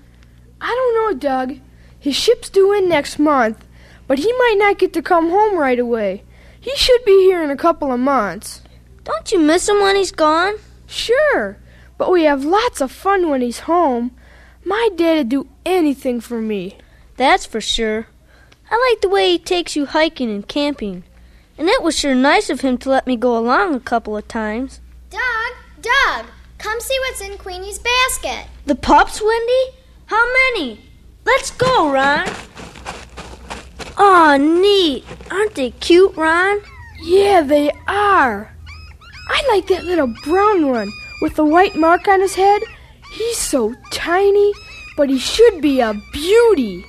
I 0.60 0.66
don't 0.68 0.94
know, 0.94 1.18
Doug. 1.18 1.58
His 1.98 2.14
ship's 2.14 2.48
due 2.48 2.72
in 2.72 2.88
next 2.88 3.18
month, 3.18 3.66
but 4.06 4.20
he 4.20 4.32
might 4.32 4.56
not 4.58 4.78
get 4.78 4.92
to 4.92 5.02
come 5.02 5.30
home 5.30 5.58
right 5.58 5.78
away. 5.78 6.22
He 6.60 6.74
should 6.76 7.04
be 7.04 7.24
here 7.24 7.42
in 7.42 7.50
a 7.50 7.56
couple 7.56 7.92
of 7.92 7.98
months. 7.98 8.62
Don't 9.02 9.32
you 9.32 9.40
miss 9.40 9.68
him 9.68 9.80
when 9.80 9.96
he's 9.96 10.12
gone? 10.12 10.54
Sure, 10.86 11.58
but 11.98 12.12
we 12.12 12.24
have 12.24 12.44
lots 12.44 12.80
of 12.80 12.92
fun 12.92 13.28
when 13.28 13.42
he's 13.42 13.60
home. 13.60 14.12
My 14.64 14.88
dad'd 14.94 15.28
do 15.30 15.48
anything 15.64 16.20
for 16.20 16.40
me. 16.40 16.78
That's 17.16 17.44
for 17.44 17.60
sure. 17.60 18.06
I 18.70 18.90
like 18.90 19.00
the 19.00 19.08
way 19.08 19.30
he 19.30 19.38
takes 19.38 19.76
you 19.76 19.86
hiking 19.86 20.30
and 20.30 20.46
camping. 20.46 21.04
And 21.58 21.68
it 21.68 21.82
was 21.82 21.98
sure 21.98 22.14
nice 22.14 22.50
of 22.50 22.60
him 22.60 22.78
to 22.78 22.90
let 22.90 23.06
me 23.06 23.16
go 23.16 23.36
along 23.36 23.74
a 23.74 23.80
couple 23.80 24.16
of 24.16 24.28
times. 24.28 24.80
Doug, 25.10 25.20
Doug, 25.80 26.26
come 26.58 26.80
see 26.80 26.96
what's 27.00 27.20
in 27.20 27.38
Queenie's 27.38 27.78
basket. 27.78 28.46
The 28.66 28.74
pups, 28.74 29.22
Wendy? 29.22 29.78
How 30.06 30.24
many? 30.32 30.80
Let's 31.24 31.50
go, 31.50 31.90
Ron. 31.92 32.28
Aw, 33.96 34.36
neat. 34.36 35.04
Aren't 35.30 35.54
they 35.54 35.70
cute, 35.70 36.14
Ron? 36.16 36.60
Yeah, 37.02 37.40
they 37.42 37.70
are. 37.88 38.52
I 39.28 39.48
like 39.48 39.66
that 39.68 39.84
little 39.84 40.12
brown 40.24 40.68
one 40.68 40.92
with 41.22 41.36
the 41.36 41.44
white 41.44 41.76
mark 41.76 42.06
on 42.06 42.20
his 42.20 42.34
head. 42.34 42.62
He's 43.12 43.38
so 43.38 43.74
tiny, 43.90 44.52
but 44.96 45.08
he 45.08 45.18
should 45.18 45.60
be 45.62 45.80
a 45.80 45.94
beauty. 46.12 46.84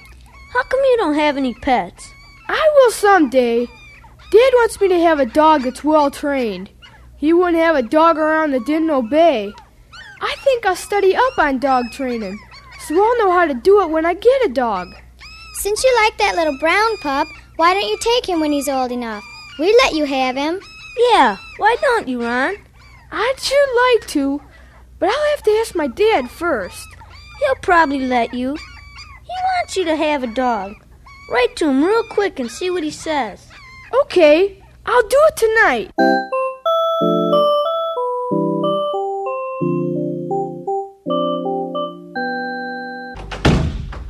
How 0.57 0.63
come 0.63 0.79
you 0.79 0.97
don't 0.97 1.13
have 1.13 1.37
any 1.37 1.53
pets? 1.53 2.11
I 2.47 2.71
will 2.73 2.89
someday. 2.89 3.67
Dad 3.67 4.51
wants 4.55 4.81
me 4.81 4.87
to 4.87 4.99
have 4.99 5.19
a 5.19 5.25
dog 5.27 5.61
that's 5.61 5.83
well 5.83 6.09
trained. 6.09 6.71
He 7.15 7.31
wouldn't 7.31 7.61
have 7.61 7.75
a 7.75 7.83
dog 7.83 8.17
around 8.17 8.53
that 8.53 8.65
didn't 8.65 8.89
obey. 8.89 9.53
I 10.19 10.35
think 10.43 10.65
I'll 10.65 10.75
study 10.75 11.15
up 11.15 11.37
on 11.37 11.59
dog 11.59 11.91
training, 11.91 12.39
so 12.87 12.95
I'll 12.95 13.17
know 13.19 13.31
how 13.31 13.45
to 13.45 13.53
do 13.53 13.83
it 13.83 13.91
when 13.91 14.07
I 14.07 14.15
get 14.15 14.45
a 14.45 14.49
dog. 14.49 14.95
Since 15.61 15.83
you 15.83 15.95
like 16.03 16.17
that 16.17 16.35
little 16.35 16.57
brown 16.57 16.97
pup, 17.03 17.27
why 17.57 17.75
don't 17.75 17.87
you 17.87 17.97
take 17.99 18.27
him 18.27 18.39
when 18.39 18.51
he's 18.51 18.67
old 18.67 18.91
enough? 18.91 19.23
We'd 19.59 19.77
let 19.83 19.93
you 19.93 20.05
have 20.05 20.35
him. 20.35 20.59
Yeah, 21.11 21.37
why 21.57 21.75
don't 21.79 22.07
you, 22.07 22.23
Ron? 22.23 22.55
I'd 23.11 23.39
sure 23.39 23.99
like 23.99 24.07
to, 24.07 24.41
but 24.97 25.09
I'll 25.09 25.29
have 25.35 25.43
to 25.43 25.51
ask 25.51 25.75
my 25.75 25.85
dad 25.85 26.31
first. 26.31 26.87
He'll 27.41 27.61
probably 27.61 27.99
let 27.99 28.33
you. 28.33 28.57
He 29.67 29.81
wants 29.81 29.89
you 29.89 29.97
to 29.97 30.01
have 30.01 30.23
a 30.23 30.27
dog. 30.27 30.75
Write 31.29 31.57
to 31.57 31.67
him 31.67 31.83
real 31.83 32.03
quick 32.03 32.39
and 32.39 32.49
see 32.49 32.69
what 32.69 32.83
he 32.83 32.91
says. 32.91 33.47
Okay, 34.01 34.63
I'll 34.85 35.01
do 35.01 35.17
it 35.27 35.35
tonight. 35.35 35.91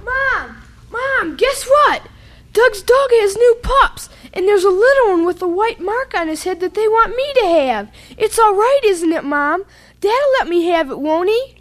Mom! 0.05 0.61
Mom, 0.91 1.35
guess 1.37 1.63
what? 1.63 2.03
Doug's 2.53 2.83
dog 2.83 3.09
has 3.13 3.35
new 3.35 3.57
pups, 3.63 4.09
and 4.33 4.47
there's 4.47 4.63
a 4.63 4.69
little 4.69 5.07
one 5.09 5.25
with 5.25 5.41
a 5.41 5.47
white 5.47 5.79
mark 5.79 6.13
on 6.13 6.27
his 6.27 6.43
head 6.43 6.59
that 6.59 6.75
they 6.75 6.87
want 6.87 7.15
me 7.15 7.33
to 7.33 7.47
have. 7.47 7.89
It's 8.15 8.37
all 8.37 8.53
right, 8.53 8.81
isn't 8.83 9.11
it, 9.11 9.23
Mom? 9.23 9.63
Dad'll 10.01 10.33
let 10.37 10.47
me 10.47 10.65
have 10.65 10.91
it, 10.91 10.99
won't 10.99 11.29
he? 11.29 11.56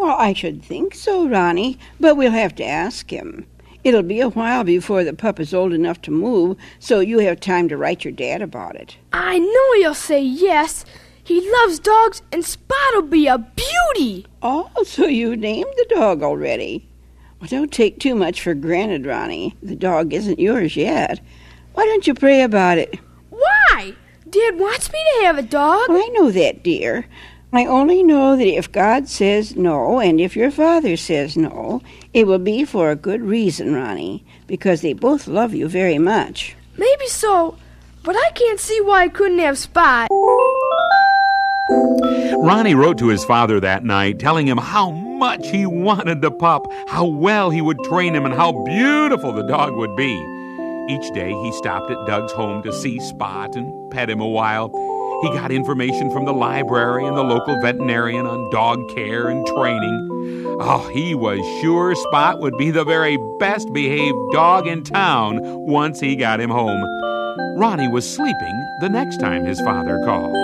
Well, 0.00 0.16
I 0.18 0.32
should 0.32 0.62
think 0.62 0.94
so, 0.94 1.28
Ronnie, 1.28 1.78
but 2.00 2.16
we'll 2.16 2.30
have 2.30 2.54
to 2.54 2.64
ask 2.64 3.10
him. 3.10 3.44
It'll 3.84 4.02
be 4.02 4.20
a 4.20 4.30
while 4.30 4.64
before 4.64 5.04
the 5.04 5.12
pup 5.12 5.38
is 5.38 5.52
old 5.52 5.74
enough 5.74 6.00
to 6.00 6.10
move, 6.10 6.56
so 6.78 7.00
you 7.00 7.18
have 7.18 7.38
time 7.38 7.68
to 7.68 7.76
write 7.76 8.02
your 8.02 8.12
dad 8.14 8.40
about 8.40 8.76
it. 8.76 8.96
I 9.12 9.38
know 9.38 9.72
he'll 9.74 9.92
say 9.92 10.22
yes. 10.22 10.86
He 11.22 11.46
loves 11.52 11.78
dogs, 11.78 12.22
and 12.32 12.42
Spot'll 12.42 13.02
be 13.02 13.26
a 13.26 13.36
beauty. 13.36 14.26
Oh, 14.40 14.70
so 14.86 15.04
you 15.04 15.36
named 15.36 15.70
the 15.76 15.94
dog 15.94 16.22
already. 16.22 16.88
Well, 17.38 17.48
don't 17.48 17.70
take 17.70 17.98
too 17.98 18.14
much 18.14 18.40
for 18.40 18.54
granted, 18.54 19.04
Ronnie. 19.04 19.54
The 19.62 19.76
dog 19.76 20.14
isn't 20.14 20.40
yours 20.40 20.76
yet. 20.76 21.20
Why 21.74 21.84
don't 21.84 22.06
you 22.06 22.14
pray 22.14 22.40
about 22.40 22.78
it? 22.78 22.98
Why? 23.28 23.94
Dad 24.30 24.58
wants 24.58 24.90
me 24.90 24.98
to 24.98 25.26
have 25.26 25.36
a 25.36 25.42
dog. 25.42 25.90
Well, 25.90 26.02
I 26.02 26.08
know 26.14 26.30
that, 26.30 26.62
dear. 26.62 27.04
I 27.52 27.64
only 27.64 28.04
know 28.04 28.36
that 28.36 28.46
if 28.46 28.70
God 28.70 29.08
says 29.08 29.56
no, 29.56 29.98
and 29.98 30.20
if 30.20 30.36
your 30.36 30.52
father 30.52 30.96
says 30.96 31.36
no, 31.36 31.82
it 32.14 32.28
will 32.28 32.38
be 32.38 32.64
for 32.64 32.90
a 32.90 32.96
good 32.96 33.20
reason, 33.22 33.74
Ronnie, 33.74 34.24
because 34.46 34.82
they 34.82 34.92
both 34.92 35.26
love 35.26 35.52
you 35.52 35.66
very 35.68 35.98
much. 35.98 36.54
Maybe 36.76 37.06
so, 37.08 37.56
but 38.04 38.14
I 38.14 38.30
can't 38.34 38.60
see 38.60 38.80
why 38.80 39.02
I 39.02 39.08
couldn't 39.08 39.40
have 39.40 39.58
Spot. 39.58 40.08
Ronnie 42.38 42.76
wrote 42.76 42.98
to 42.98 43.08
his 43.08 43.24
father 43.24 43.58
that 43.58 43.84
night, 43.84 44.20
telling 44.20 44.46
him 44.46 44.58
how 44.58 44.92
much 44.92 45.50
he 45.50 45.66
wanted 45.66 46.22
the 46.22 46.30
pup, 46.30 46.66
how 46.86 47.04
well 47.04 47.50
he 47.50 47.60
would 47.60 47.82
train 47.82 48.14
him, 48.14 48.26
and 48.26 48.34
how 48.34 48.52
beautiful 48.64 49.32
the 49.32 49.42
dog 49.42 49.74
would 49.74 49.96
be. 49.96 50.14
Each 50.88 51.12
day 51.14 51.32
he 51.32 51.52
stopped 51.52 51.90
at 51.90 52.06
Doug's 52.06 52.32
home 52.32 52.62
to 52.62 52.72
see 52.72 53.00
Spot 53.00 53.56
and 53.56 53.90
pet 53.90 54.08
him 54.08 54.20
a 54.20 54.28
while. 54.28 54.70
He 55.22 55.28
got 55.28 55.52
information 55.52 56.10
from 56.10 56.24
the 56.24 56.32
library 56.32 57.06
and 57.06 57.14
the 57.14 57.22
local 57.22 57.60
veterinarian 57.60 58.26
on 58.26 58.48
dog 58.50 58.88
care 58.94 59.28
and 59.28 59.46
training. 59.46 60.08
Oh, 60.62 60.90
he 60.94 61.14
was 61.14 61.40
sure 61.60 61.94
Spot 61.94 62.40
would 62.40 62.56
be 62.56 62.70
the 62.70 62.84
very 62.84 63.18
best 63.38 63.70
behaved 63.74 64.16
dog 64.32 64.66
in 64.66 64.82
town 64.82 65.40
once 65.66 66.00
he 66.00 66.16
got 66.16 66.40
him 66.40 66.48
home. 66.48 66.82
Ronnie 67.58 67.88
was 67.88 68.08
sleeping 68.08 68.78
the 68.80 68.88
next 68.88 69.18
time 69.18 69.44
his 69.44 69.60
father 69.60 69.98
called. 70.06 70.34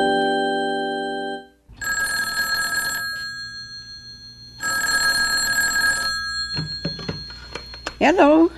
Hello. 7.98 8.50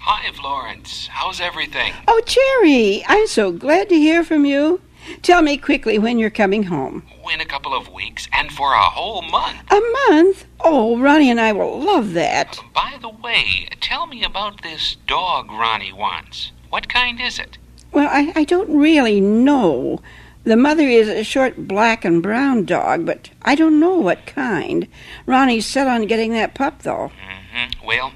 Hi, 0.00 0.32
Florence. 0.32 1.08
How's 1.08 1.42
everything? 1.42 1.92
Oh, 2.08 2.22
Jerry, 2.24 3.04
I'm 3.06 3.26
so 3.26 3.52
glad 3.52 3.90
to 3.90 3.94
hear 3.94 4.24
from 4.24 4.46
you. 4.46 4.80
Tell 5.22 5.42
me 5.42 5.56
quickly 5.56 5.98
when 5.98 6.18
you're 6.18 6.30
coming 6.30 6.64
home. 6.64 7.02
In 7.32 7.40
a 7.40 7.46
couple 7.46 7.74
of 7.74 7.90
weeks 7.92 8.28
and 8.32 8.52
for 8.52 8.72
a 8.74 8.80
whole 8.82 9.22
month. 9.22 9.60
A 9.70 9.80
month? 10.10 10.44
Oh, 10.60 10.98
Ronnie 10.98 11.30
and 11.30 11.40
I 11.40 11.52
will 11.52 11.80
love 11.80 12.12
that. 12.12 12.58
By 12.74 12.98
the 13.00 13.08
way, 13.08 13.68
tell 13.80 14.06
me 14.06 14.22
about 14.22 14.62
this 14.62 14.96
dog 15.06 15.50
Ronnie 15.50 15.92
wants. 15.92 16.52
What 16.68 16.88
kind 16.88 17.20
is 17.20 17.38
it? 17.38 17.58
Well, 17.92 18.08
I, 18.10 18.32
I 18.34 18.44
don't 18.44 18.76
really 18.76 19.20
know. 19.20 20.00
The 20.44 20.56
mother 20.56 20.82
is 20.88 21.08
a 21.08 21.22
short 21.24 21.68
black 21.68 22.04
and 22.04 22.22
brown 22.22 22.64
dog, 22.64 23.06
but 23.06 23.30
I 23.42 23.54
don't 23.54 23.78
know 23.78 23.94
what 23.98 24.26
kind. 24.26 24.88
Ronnie's 25.24 25.66
set 25.66 25.86
on 25.86 26.06
getting 26.06 26.32
that 26.32 26.54
pup, 26.54 26.82
though. 26.82 27.12
hmm 27.24 27.86
Well, 27.86 28.12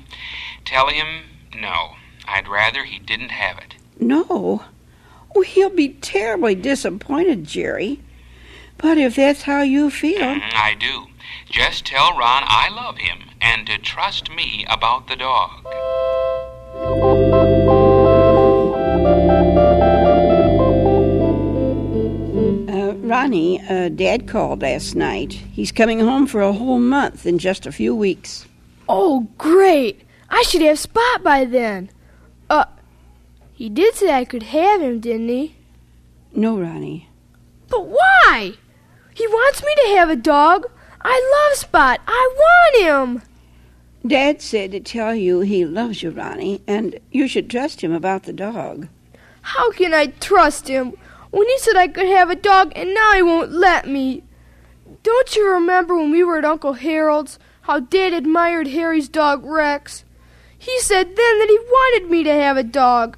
tell 0.64 0.88
him 0.88 1.22
no. 1.54 1.92
I'd 2.26 2.48
rather 2.48 2.84
he 2.84 2.98
didn't 2.98 3.28
have 3.30 3.58
it. 3.58 3.76
No. 4.00 4.64
Oh, 5.36 5.42
he'll 5.42 5.68
be 5.68 5.90
terribly 5.90 6.54
disappointed, 6.54 7.44
Jerry. 7.44 8.00
But 8.78 8.96
if 8.96 9.16
that's 9.16 9.42
how 9.42 9.60
you 9.60 9.90
feel. 9.90 10.22
Mhm, 10.22 10.54
I 10.54 10.72
do. 10.72 11.08
Just 11.50 11.84
tell 11.84 12.16
Ron 12.16 12.42
I 12.46 12.70
love 12.70 12.96
him 12.96 13.18
and 13.42 13.66
to 13.66 13.76
trust 13.76 14.30
me 14.30 14.64
about 14.66 15.08
the 15.08 15.16
dog. 15.16 15.66
Uh, 22.68 22.94
Ronnie 22.94 23.60
Ronnie, 23.60 23.60
uh, 23.68 23.88
Dad 23.90 24.26
called 24.26 24.62
last 24.62 24.94
night. 24.94 25.34
He's 25.52 25.70
coming 25.70 26.00
home 26.00 26.26
for 26.26 26.40
a 26.40 26.52
whole 26.52 26.78
month 26.78 27.26
in 27.26 27.38
just 27.38 27.66
a 27.66 27.72
few 27.72 27.94
weeks. 27.94 28.46
Oh, 28.88 29.28
great! 29.36 30.00
I 30.30 30.42
should 30.42 30.62
have 30.62 30.78
Spot 30.78 31.22
by 31.22 31.44
then. 31.44 31.90
Uh, 32.48 32.64
he 33.56 33.70
did 33.70 33.94
say 33.94 34.12
I 34.12 34.26
could 34.26 34.42
have 34.42 34.82
him, 34.82 35.00
didn't 35.00 35.30
he? 35.30 35.56
No, 36.30 36.58
Ronnie. 36.60 37.08
But 37.68 37.86
why? 37.86 38.52
He 39.14 39.26
wants 39.26 39.64
me 39.64 39.74
to 39.74 39.96
have 39.96 40.10
a 40.10 40.16
dog. 40.16 40.66
I 41.00 41.48
love 41.48 41.58
Spot. 41.58 41.98
I 42.06 42.30
want 42.36 43.22
him. 43.22 43.22
Dad 44.06 44.42
said 44.42 44.72
to 44.72 44.80
tell 44.80 45.14
you 45.14 45.40
he 45.40 45.64
loves 45.64 46.02
you, 46.02 46.10
Ronnie, 46.10 46.60
and 46.66 47.00
you 47.10 47.26
should 47.26 47.48
trust 47.48 47.80
him 47.80 47.92
about 47.92 48.24
the 48.24 48.34
dog. 48.34 48.88
How 49.40 49.72
can 49.72 49.94
I 49.94 50.08
trust 50.08 50.68
him 50.68 50.92
when 51.30 51.48
he 51.48 51.58
said 51.58 51.76
I 51.76 51.88
could 51.88 52.08
have 52.08 52.28
a 52.28 52.36
dog 52.36 52.72
and 52.76 52.92
now 52.92 53.14
he 53.14 53.22
won't 53.22 53.52
let 53.52 53.88
me? 53.88 54.22
Don't 55.02 55.34
you 55.34 55.50
remember 55.50 55.96
when 55.96 56.10
we 56.10 56.22
were 56.22 56.36
at 56.36 56.44
Uncle 56.44 56.74
Harold's 56.74 57.38
how 57.62 57.80
Dad 57.80 58.12
admired 58.12 58.68
Harry's 58.68 59.08
dog 59.08 59.46
Rex? 59.46 60.04
He 60.58 60.78
said 60.80 61.16
then 61.16 61.38
that 61.38 61.48
he 61.48 61.58
wanted 61.58 62.10
me 62.10 62.22
to 62.22 62.32
have 62.34 62.58
a 62.58 62.62
dog. 62.62 63.16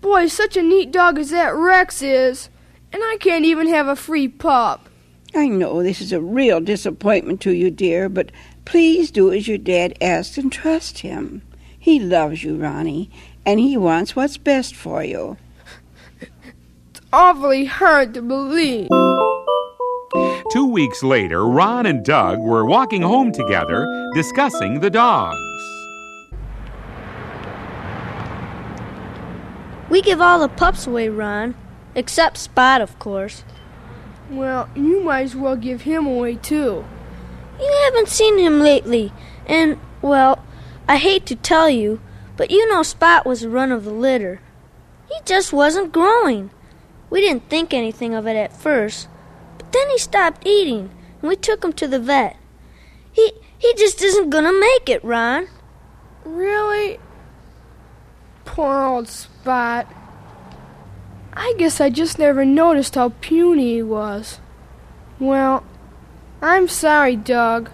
Boy, 0.00 0.26
such 0.26 0.56
a 0.56 0.62
neat 0.62 0.92
dog 0.92 1.18
as 1.18 1.30
that 1.30 1.54
Rex 1.54 2.02
is. 2.02 2.48
And 2.92 3.02
I 3.04 3.16
can't 3.20 3.44
even 3.44 3.68
have 3.68 3.86
a 3.86 3.96
free 3.96 4.28
pup. 4.28 4.88
I 5.34 5.46
know 5.46 5.82
this 5.82 6.00
is 6.00 6.12
a 6.12 6.20
real 6.20 6.60
disappointment 6.60 7.40
to 7.42 7.52
you, 7.52 7.70
dear, 7.70 8.08
but 8.08 8.32
please 8.64 9.10
do 9.10 9.32
as 9.32 9.46
your 9.46 9.58
dad 9.58 9.96
asked 10.00 10.38
and 10.38 10.50
trust 10.50 11.00
him. 11.00 11.42
He 11.78 12.00
loves 12.00 12.42
you, 12.42 12.56
Ronnie, 12.56 13.10
and 13.46 13.60
he 13.60 13.76
wants 13.76 14.16
what's 14.16 14.36
best 14.36 14.74
for 14.74 15.04
you. 15.04 15.36
It's 16.20 17.00
awfully 17.12 17.66
hard 17.66 18.12
to 18.14 18.22
believe. 18.22 18.88
Two 20.52 20.66
weeks 20.66 21.04
later, 21.04 21.46
Ron 21.46 21.86
and 21.86 22.04
Doug 22.04 22.40
were 22.40 22.64
walking 22.64 23.02
home 23.02 23.30
together 23.30 23.86
discussing 24.14 24.80
the 24.80 24.90
dogs. 24.90 25.49
We 29.90 30.00
give 30.00 30.20
all 30.20 30.38
the 30.38 30.48
pups 30.48 30.86
away, 30.86 31.08
Ron. 31.08 31.54
Except 31.94 32.38
Spot, 32.38 32.80
of 32.80 32.98
course. 32.98 33.44
Well, 34.30 34.70
you 34.76 35.00
might 35.00 35.22
as 35.22 35.36
well 35.36 35.56
give 35.56 35.82
him 35.82 36.06
away, 36.06 36.36
too. 36.36 36.84
You 37.60 37.80
haven't 37.84 38.08
seen 38.08 38.38
him 38.38 38.60
lately, 38.60 39.12
and, 39.46 39.78
well, 40.00 40.42
I 40.88 40.96
hate 40.96 41.26
to 41.26 41.36
tell 41.36 41.68
you, 41.68 42.00
but 42.36 42.50
you 42.50 42.66
know 42.68 42.82
Spot 42.82 43.26
was 43.26 43.42
the 43.42 43.50
run 43.50 43.70
of 43.72 43.84
the 43.84 43.92
litter. 43.92 44.40
He 45.08 45.16
just 45.24 45.52
wasn't 45.52 45.92
growing. 45.92 46.50
We 47.10 47.20
didn't 47.20 47.50
think 47.50 47.74
anything 47.74 48.14
of 48.14 48.26
it 48.26 48.36
at 48.36 48.56
first, 48.56 49.08
but 49.58 49.72
then 49.72 49.90
he 49.90 49.98
stopped 49.98 50.46
eating, 50.46 50.90
and 51.20 51.28
we 51.28 51.36
took 51.36 51.64
him 51.64 51.72
to 51.74 51.88
the 51.88 51.98
vet. 51.98 52.36
He 53.12 53.32
he 53.58 53.74
just 53.74 54.00
isn't 54.00 54.30
gonna 54.30 54.52
make 54.52 54.88
it, 54.88 55.04
Ron. 55.04 55.48
Really? 56.24 56.98
Poor 58.52 58.82
old 58.82 59.06
Spot. 59.06 59.86
I 61.32 61.54
guess 61.56 61.80
I 61.80 61.88
just 61.88 62.18
never 62.18 62.44
noticed 62.44 62.96
how 62.96 63.10
puny 63.20 63.74
he 63.74 63.82
was. 63.82 64.40
Well, 65.20 65.62
I'm 66.42 66.66
sorry, 66.66 67.14
Doug. 67.14 67.70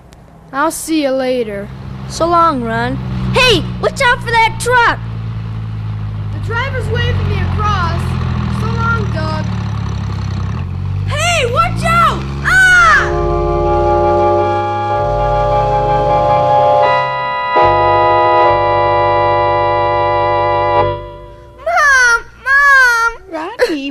I'll 0.52 0.70
see 0.70 1.04
you 1.04 1.12
later. 1.12 1.66
So 2.10 2.28
long, 2.28 2.62
Ron. 2.62 2.96
Hey, 3.32 3.60
watch 3.80 4.02
out 4.02 4.18
for 4.18 4.30
that 4.30 4.58
truck! 4.60 5.00
The 6.34 6.46
driver's 6.46 6.86
waving 6.88 7.28
me 7.30 7.40
across. 7.40 8.00
So 8.60 8.66
long, 8.76 9.02
Doug. 9.16 9.46
Hey, 11.08 11.50
watch 11.52 11.82
out! 11.84 12.20
Ah! 12.44 13.25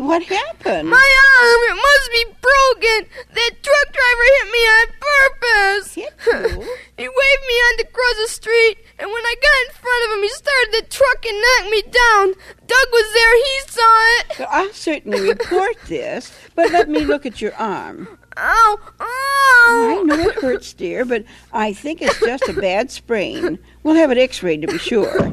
What 0.07 0.23
happened? 0.23 0.89
My 0.89 1.09
arm! 1.41 1.61
It 1.69 1.81
must 1.81 2.11
be 2.11 2.25
broken! 2.41 3.09
That 3.33 3.51
truck 3.63 3.87
driver 3.93 4.25
hit 4.35 4.47
me 4.51 4.61
on 4.75 4.87
purpose! 5.01 5.95
Hit 5.95 6.13
you? 6.27 6.77
he 6.97 7.07
waved 7.07 7.45
me 7.47 7.55
on 7.67 7.77
to 7.77 7.85
cross 7.91 8.15
the 8.21 8.27
street, 8.29 8.77
and 8.99 9.09
when 9.09 9.25
I 9.25 9.35
got 9.41 9.65
in 9.65 9.81
front 9.81 10.05
of 10.05 10.17
him, 10.17 10.23
he 10.23 10.29
started 10.29 10.71
the 10.73 10.89
truck 10.89 11.25
and 11.25 11.41
knocked 11.41 11.71
me 11.71 11.81
down. 11.81 12.33
Doug 12.67 12.87
was 12.91 13.13
there, 13.13 13.35
he 13.35 13.59
saw 13.67 14.19
it! 14.19 14.39
Well, 14.39 14.47
I'll 14.51 14.73
certainly 14.73 15.21
report 15.21 15.77
this, 15.87 16.31
but 16.55 16.71
let 16.71 16.89
me 16.89 17.01
look 17.01 17.25
at 17.25 17.41
your 17.41 17.53
arm. 17.55 18.07
Ow! 18.37 18.77
I 18.99 20.03
know 20.05 20.19
it 20.19 20.35
hurts, 20.35 20.73
dear, 20.73 21.05
but 21.05 21.23
I 21.53 21.73
think 21.73 22.01
it's 22.01 22.19
just 22.19 22.47
a 22.49 22.53
bad 22.53 22.91
sprain. 22.91 23.59
We'll 23.83 23.95
have 23.95 24.11
it 24.11 24.17
x-rayed 24.17 24.61
to 24.61 24.67
be 24.67 24.77
sure. 24.77 25.31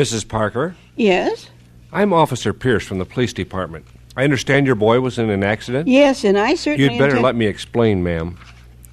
Mrs. 0.00 0.26
Parker, 0.26 0.74
Yes? 0.96 1.50
I'm 1.92 2.14
Officer 2.14 2.54
Pierce 2.54 2.86
from 2.86 2.98
the 2.98 3.04
police 3.04 3.34
department. 3.34 3.84
I 4.16 4.24
understand 4.24 4.64
your 4.64 4.74
boy 4.74 5.00
was 5.00 5.18
in 5.18 5.28
an 5.28 5.44
accident? 5.44 5.88
Yes, 5.88 6.24
and 6.24 6.38
I 6.38 6.54
certainly 6.54 6.84
You'd 6.94 6.98
better 6.98 7.16
intend- 7.16 7.24
let 7.24 7.36
me 7.36 7.44
explain, 7.44 8.02
ma'am. 8.02 8.38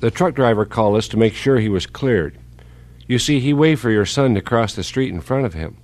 The 0.01 0.11
truck 0.11 0.35
driver 0.35 0.65
called 0.65 0.97
us 0.97 1.07
to 1.07 1.17
make 1.17 1.33
sure 1.33 1.59
he 1.59 1.69
was 1.69 1.85
cleared. 1.85 2.37
You 3.07 3.19
see, 3.19 3.39
he 3.39 3.53
waved 3.53 3.79
for 3.79 3.89
your 3.89 4.05
son 4.05 4.35
to 4.35 4.41
cross 4.41 4.75
the 4.75 4.83
street 4.83 5.13
in 5.13 5.21
front 5.21 5.45
of 5.45 5.53
him. 5.53 5.77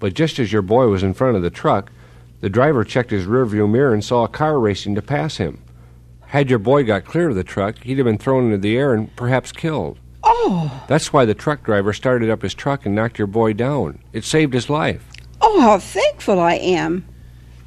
But 0.00 0.14
just 0.14 0.40
as 0.40 0.52
your 0.52 0.62
boy 0.62 0.88
was 0.88 1.04
in 1.04 1.14
front 1.14 1.36
of 1.36 1.42
the 1.44 1.50
truck, 1.50 1.92
the 2.40 2.50
driver 2.50 2.82
checked 2.82 3.12
his 3.12 3.26
rearview 3.26 3.70
mirror 3.70 3.94
and 3.94 4.02
saw 4.02 4.24
a 4.24 4.28
car 4.28 4.58
racing 4.58 4.96
to 4.96 5.02
pass 5.02 5.36
him. 5.36 5.62
Had 6.26 6.50
your 6.50 6.58
boy 6.58 6.82
got 6.82 7.04
clear 7.04 7.28
of 7.28 7.36
the 7.36 7.44
truck, 7.44 7.78
he'd 7.84 7.98
have 7.98 8.06
been 8.06 8.18
thrown 8.18 8.46
into 8.46 8.58
the 8.58 8.76
air 8.76 8.92
and 8.92 9.14
perhaps 9.14 9.52
killed. 9.52 9.98
Oh, 10.30 10.84
That's 10.88 11.12
why 11.12 11.24
the 11.24 11.34
truck 11.34 11.62
driver 11.64 11.92
started 11.92 12.28
up 12.28 12.42
his 12.42 12.54
truck 12.54 12.84
and 12.84 12.94
knocked 12.94 13.18
your 13.18 13.26
boy 13.26 13.54
down. 13.54 13.98
It 14.12 14.24
saved 14.24 14.52
his 14.52 14.68
life. 14.68 15.04
oh, 15.40 15.60
how 15.60 15.78
thankful 15.78 16.38
I 16.38 16.54
am. 16.54 17.06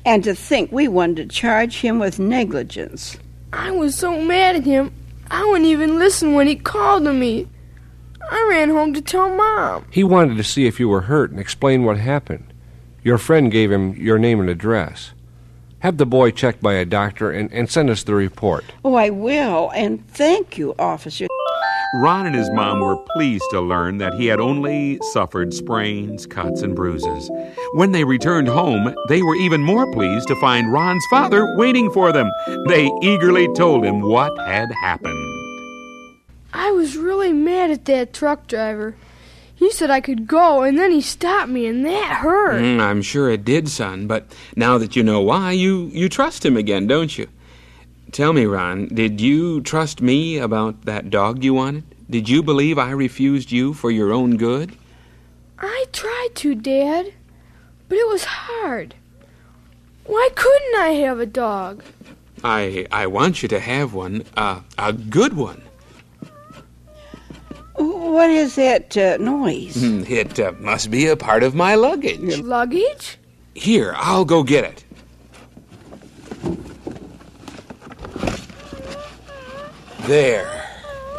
And 0.05 0.23
to 0.23 0.35
think 0.35 0.71
we 0.71 0.87
wanted 0.87 1.15
to 1.17 1.35
charge 1.35 1.77
him 1.81 1.99
with 1.99 2.19
negligence. 2.19 3.17
I 3.53 3.71
was 3.71 3.97
so 3.97 4.21
mad 4.21 4.55
at 4.55 4.63
him, 4.65 4.91
I 5.29 5.45
wouldn't 5.45 5.65
even 5.69 5.97
listen 5.99 6.33
when 6.33 6.47
he 6.47 6.55
called 6.55 7.03
to 7.05 7.13
me. 7.13 7.47
I 8.29 8.47
ran 8.49 8.69
home 8.69 8.93
to 8.93 9.01
tell 9.01 9.29
Mom. 9.35 9.85
He 9.91 10.03
wanted 10.03 10.37
to 10.37 10.43
see 10.43 10.67
if 10.67 10.79
you 10.79 10.87
were 10.89 11.01
hurt 11.01 11.31
and 11.31 11.39
explain 11.39 11.83
what 11.83 11.97
happened. 11.97 12.53
Your 13.03 13.17
friend 13.17 13.51
gave 13.51 13.71
him 13.71 13.95
your 13.95 14.19
name 14.19 14.39
and 14.39 14.49
address. 14.49 15.11
Have 15.79 15.97
the 15.97 16.05
boy 16.05 16.31
checked 16.31 16.61
by 16.61 16.73
a 16.75 16.85
doctor 16.85 17.31
and, 17.31 17.51
and 17.51 17.69
send 17.69 17.89
us 17.89 18.03
the 18.03 18.13
report. 18.13 18.63
Oh, 18.85 18.93
I 18.95 19.09
will, 19.09 19.71
and 19.73 20.07
thank 20.09 20.57
you, 20.57 20.75
officer. 20.77 21.27
Ron 21.93 22.25
and 22.25 22.35
his 22.35 22.49
mom 22.51 22.79
were 22.79 22.95
pleased 23.13 23.43
to 23.51 23.59
learn 23.59 23.97
that 23.97 24.13
he 24.13 24.27
had 24.27 24.39
only 24.39 24.97
suffered 25.11 25.53
sprains, 25.53 26.25
cuts, 26.25 26.61
and 26.61 26.73
bruises. 26.73 27.29
When 27.73 27.91
they 27.91 28.05
returned 28.05 28.47
home, 28.47 28.95
they 29.09 29.21
were 29.21 29.35
even 29.35 29.61
more 29.61 29.91
pleased 29.91 30.29
to 30.29 30.39
find 30.39 30.71
Ron's 30.71 31.05
father 31.09 31.57
waiting 31.57 31.91
for 31.91 32.13
them. 32.13 32.31
They 32.69 32.89
eagerly 33.01 33.49
told 33.55 33.83
him 33.83 34.01
what 34.01 34.37
had 34.47 34.71
happened. 34.71 35.27
I 36.53 36.71
was 36.71 36.95
really 36.95 37.33
mad 37.33 37.71
at 37.71 37.85
that 37.85 38.13
truck 38.13 38.47
driver. 38.47 38.95
He 39.53 39.69
said 39.69 39.89
I 39.89 39.99
could 39.99 40.27
go, 40.27 40.63
and 40.63 40.79
then 40.79 40.91
he 40.91 41.01
stopped 41.01 41.49
me, 41.49 41.65
and 41.65 41.85
that 41.85 42.19
hurt. 42.21 42.61
Mm, 42.61 42.79
I'm 42.79 43.01
sure 43.01 43.29
it 43.29 43.43
did, 43.43 43.67
son, 43.67 44.07
but 44.07 44.33
now 44.55 44.77
that 44.77 44.95
you 44.95 45.03
know 45.03 45.19
why, 45.19 45.51
you, 45.51 45.89
you 45.93 46.07
trust 46.07 46.45
him 46.45 46.55
again, 46.55 46.87
don't 46.87 47.17
you? 47.17 47.27
Tell 48.11 48.33
me, 48.33 48.45
Ron, 48.45 48.87
did 48.87 49.21
you 49.21 49.61
trust 49.61 50.01
me 50.01 50.37
about 50.37 50.83
that 50.85 51.09
dog 51.09 51.43
you 51.43 51.53
wanted? 51.53 51.83
Did 52.09 52.27
you 52.27 52.43
believe 52.43 52.77
I 52.77 52.91
refused 52.91 53.51
you 53.51 53.73
for 53.73 53.89
your 53.89 54.11
own 54.11 54.35
good? 54.37 54.75
I 55.57 55.85
tried 55.93 56.29
to, 56.35 56.55
Dad, 56.55 57.13
but 57.87 57.97
it 57.97 58.07
was 58.07 58.25
hard. 58.25 58.95
Why 60.05 60.29
couldn't 60.35 60.75
I 60.81 60.89
have 61.05 61.19
a 61.19 61.25
dog? 61.25 61.83
I 62.43 62.87
I 62.91 63.07
want 63.07 63.41
you 63.43 63.47
to 63.49 63.59
have 63.59 63.93
one, 63.93 64.23
uh, 64.35 64.61
a 64.77 64.91
good 64.91 65.33
one. 65.37 65.61
What 67.75 68.29
is 68.29 68.55
that 68.55 68.97
uh, 68.97 69.17
noise? 69.17 69.79
Hmm, 69.81 70.03
It 70.07 70.39
uh, 70.39 70.51
must 70.59 70.91
be 70.91 71.07
a 71.07 71.15
part 71.15 71.43
of 71.43 71.55
my 71.55 71.75
luggage. 71.75 72.39
Luggage? 72.39 73.17
Here, 73.55 73.93
I'll 73.95 74.25
go 74.25 74.43
get 74.43 74.63
it. 74.65 74.83
There. 80.07 80.45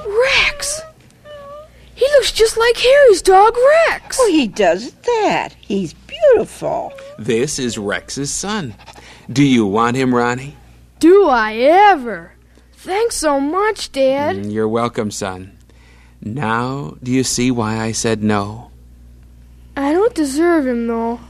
Rex! 0.06 0.80
He 1.94 2.04
looks 2.06 2.32
just 2.32 2.56
like 2.56 2.76
Harry's 2.76 3.22
dog, 3.22 3.54
Rex. 3.88 4.18
Oh, 4.20 4.28
he 4.30 4.48
does 4.48 4.92
that. 4.92 5.50
He's 5.60 5.94
beautiful. 5.94 6.92
This 7.18 7.58
is 7.58 7.78
Rex's 7.78 8.30
son. 8.30 8.74
Do 9.30 9.44
you 9.44 9.66
want 9.66 9.96
him, 9.96 10.14
Ronnie? 10.14 10.56
Do 10.98 11.28
I 11.28 11.54
ever? 11.54 12.32
Thanks 12.72 13.16
so 13.16 13.38
much, 13.38 13.92
Dad. 13.92 14.36
Mm, 14.36 14.52
You're 14.52 14.68
welcome, 14.68 15.10
son. 15.10 15.56
Now, 16.20 16.96
do 17.02 17.12
you 17.12 17.22
see 17.24 17.50
why 17.50 17.78
I 17.78 17.92
said 17.92 18.22
no? 18.22 18.70
I 19.76 19.92
don't 19.92 20.14
deserve 20.14 20.66
him, 20.66 20.86
though. 20.88 21.20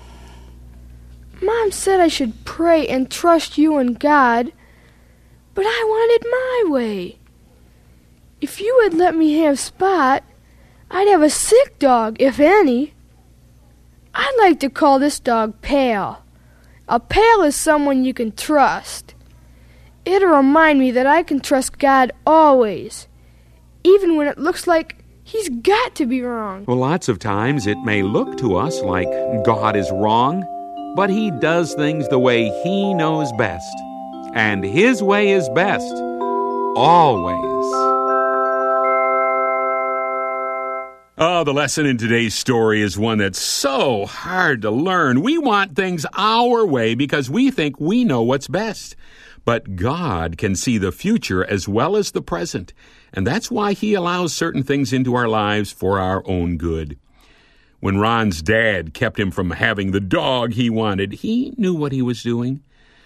Mom 1.42 1.70
said 1.72 2.00
I 2.00 2.09
should 2.09 2.44
pray 2.44 2.86
and 2.86 3.11
trust 3.11 3.59
you 3.59 3.76
and 3.76 3.98
God, 3.98 4.53
but 5.55 5.64
I 5.66 5.84
wanted 5.86 6.30
my 6.30 6.70
way. 6.72 7.18
If 8.43 8.61
you 8.61 8.80
had 8.82 8.93
let 8.93 9.14
me 9.14 9.38
have 9.38 9.61
Spot, 9.61 10.24
I'd 10.90 11.07
have 11.07 11.22
a 11.22 11.30
sick 11.30 11.78
dog, 11.78 12.20
if 12.20 12.40
any. 12.40 12.93
I'd 14.12 14.34
like 14.38 14.59
to 14.61 14.68
call 14.68 14.99
this 14.99 15.20
dog 15.20 15.62
Pale. 15.62 16.20
A 16.88 16.99
pal 16.99 17.43
is 17.43 17.55
someone 17.55 18.05
you 18.05 18.12
can 18.12 18.32
trust. 18.32 19.14
It'll 20.05 20.28
remind 20.30 20.80
me 20.80 20.90
that 20.90 21.07
I 21.07 21.22
can 21.22 21.38
trust 21.38 21.78
God 21.78 22.11
always, 22.26 23.07
even 23.84 24.16
when 24.16 24.26
it 24.26 24.38
looks 24.38 24.66
like 24.66 24.97
He's 25.22 25.49
got 25.49 25.95
to 25.95 26.05
be 26.05 26.20
wrong. 26.20 26.64
Well, 26.66 26.76
lots 26.76 27.09
of 27.09 27.20
times 27.20 27.68
it 27.68 27.78
may 27.84 28.03
look 28.03 28.36
to 28.38 28.57
us 28.57 28.82
like 28.82 29.09
God 29.45 29.76
is 29.76 29.88
wrong, 29.93 30.43
but 30.97 31.11
He 31.11 31.30
does 31.30 31.74
things 31.74 32.09
the 32.09 32.18
way 32.18 32.49
He 32.64 32.93
knows 32.93 33.30
best. 33.38 33.72
And 34.34 34.64
His 34.64 35.01
way 35.01 35.30
is 35.30 35.49
best. 35.51 35.95
Always. 36.74 37.91
Oh, 41.25 41.45
the 41.45 41.55
lesson 41.55 41.87
in 41.87 41.99
today's 41.99 42.35
story 42.35 42.83
is 42.83 42.99
one 42.99 43.18
that's 43.18 43.39
so 43.39 44.07
hard 44.07 44.61
to 44.62 44.73
learn. 44.73 45.23
We 45.23 45.39
want 45.39 45.77
things 45.77 46.05
our 46.14 46.66
way 46.66 46.97
because 46.97 47.31
we 47.31 47.53
think 47.53 47.79
we 47.79 48.03
know 48.03 48.25
what's 48.25 48.49
best. 48.49 48.97
But 49.45 49.77
God 49.77 50.37
can 50.37 50.57
see 50.57 50.79
the 50.79 50.91
future 50.91 51.45
as 51.49 51.68
well 51.68 51.95
as 51.95 52.11
the 52.11 52.23
present, 52.23 52.73
and 53.12 53.25
that's 53.25 53.53
why 53.53 53.73
He 53.73 53.95
allows 53.95 54.35
certain 54.35 54.64
things 54.64 54.93
into 54.93 55.14
our 55.14 55.29
lives 55.29 55.70
for 55.70 56.01
our 56.01 56.25
own 56.27 56.57
good. 56.57 56.99
When 57.79 57.99
Ron's 57.99 58.43
dad 58.43 58.93
kept 58.93 59.20
him 59.20 59.31
from 59.31 59.53
having 59.53 59.93
the 59.93 60.01
dog 60.01 60.55
he 60.55 60.68
wanted, 60.70 61.12
he 61.12 61.55
knew 61.57 61.73
what 61.73 61.93
he 61.93 62.03
was 62.03 62.25
doing. 62.25 62.64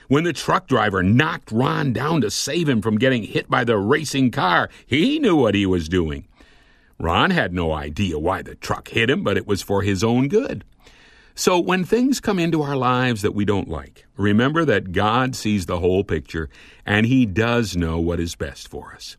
When 0.08 0.24
the 0.24 0.32
truck 0.32 0.68
driver 0.68 1.02
knocked 1.02 1.52
Ron 1.52 1.92
down 1.92 2.22
to 2.22 2.30
save 2.30 2.66
him 2.66 2.80
from 2.80 2.96
getting 2.96 3.24
hit 3.24 3.50
by 3.50 3.64
the 3.64 3.76
racing 3.76 4.30
car, 4.30 4.70
he 4.86 5.18
knew 5.18 5.36
what 5.36 5.54
he 5.54 5.66
was 5.66 5.86
doing. 5.86 6.26
Ron 6.98 7.30
had 7.30 7.52
no 7.52 7.72
idea 7.72 8.18
why 8.18 8.42
the 8.42 8.54
truck 8.54 8.88
hit 8.88 9.10
him, 9.10 9.22
but 9.22 9.36
it 9.36 9.46
was 9.46 9.62
for 9.62 9.82
his 9.82 10.02
own 10.02 10.28
good. 10.28 10.64
So 11.38 11.60
when 11.60 11.84
things 11.84 12.18
come 12.18 12.38
into 12.38 12.62
our 12.62 12.76
lives 12.76 13.20
that 13.20 13.34
we 13.34 13.44
don't 13.44 13.68
like, 13.68 14.06
remember 14.16 14.64
that 14.64 14.92
God 14.92 15.36
sees 15.36 15.66
the 15.66 15.80
whole 15.80 16.02
picture 16.02 16.48
and 16.86 17.04
He 17.04 17.26
does 17.26 17.76
know 17.76 18.00
what 18.00 18.20
is 18.20 18.34
best 18.34 18.68
for 18.68 18.94
us. 18.94 19.18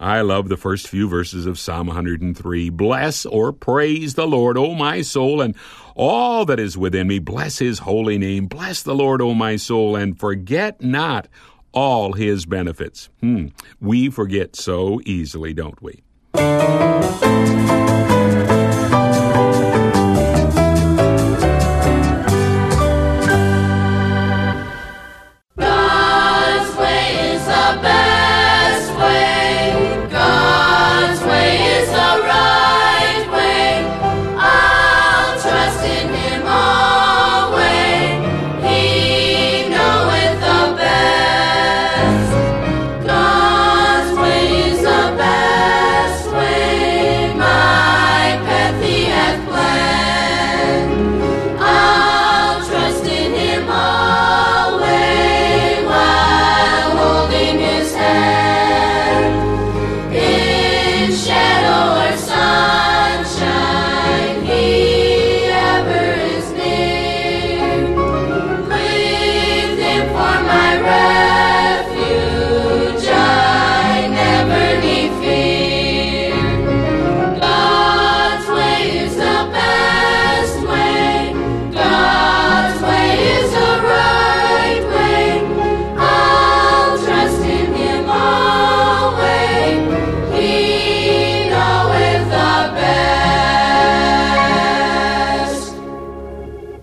I 0.00 0.22
love 0.22 0.48
the 0.48 0.56
first 0.56 0.88
few 0.88 1.08
verses 1.08 1.46
of 1.46 1.60
Psalm 1.60 1.86
103. 1.86 2.68
Bless 2.70 3.24
or 3.24 3.52
praise 3.52 4.14
the 4.14 4.26
Lord, 4.26 4.58
O 4.58 4.74
my 4.74 5.02
soul, 5.02 5.40
and 5.40 5.54
all 5.94 6.44
that 6.46 6.58
is 6.58 6.76
within 6.76 7.06
me. 7.06 7.20
Bless 7.20 7.60
His 7.60 7.78
holy 7.78 8.18
name. 8.18 8.46
Bless 8.46 8.82
the 8.82 8.96
Lord, 8.96 9.22
O 9.22 9.32
my 9.32 9.54
soul, 9.54 9.94
and 9.94 10.18
forget 10.18 10.82
not 10.82 11.28
all 11.70 12.14
His 12.14 12.44
benefits. 12.44 13.08
Hmm. 13.20 13.46
We 13.80 14.10
forget 14.10 14.56
so 14.56 15.00
easily, 15.06 15.54
don't 15.54 15.80
we? 15.80 16.02
Música 16.34 17.81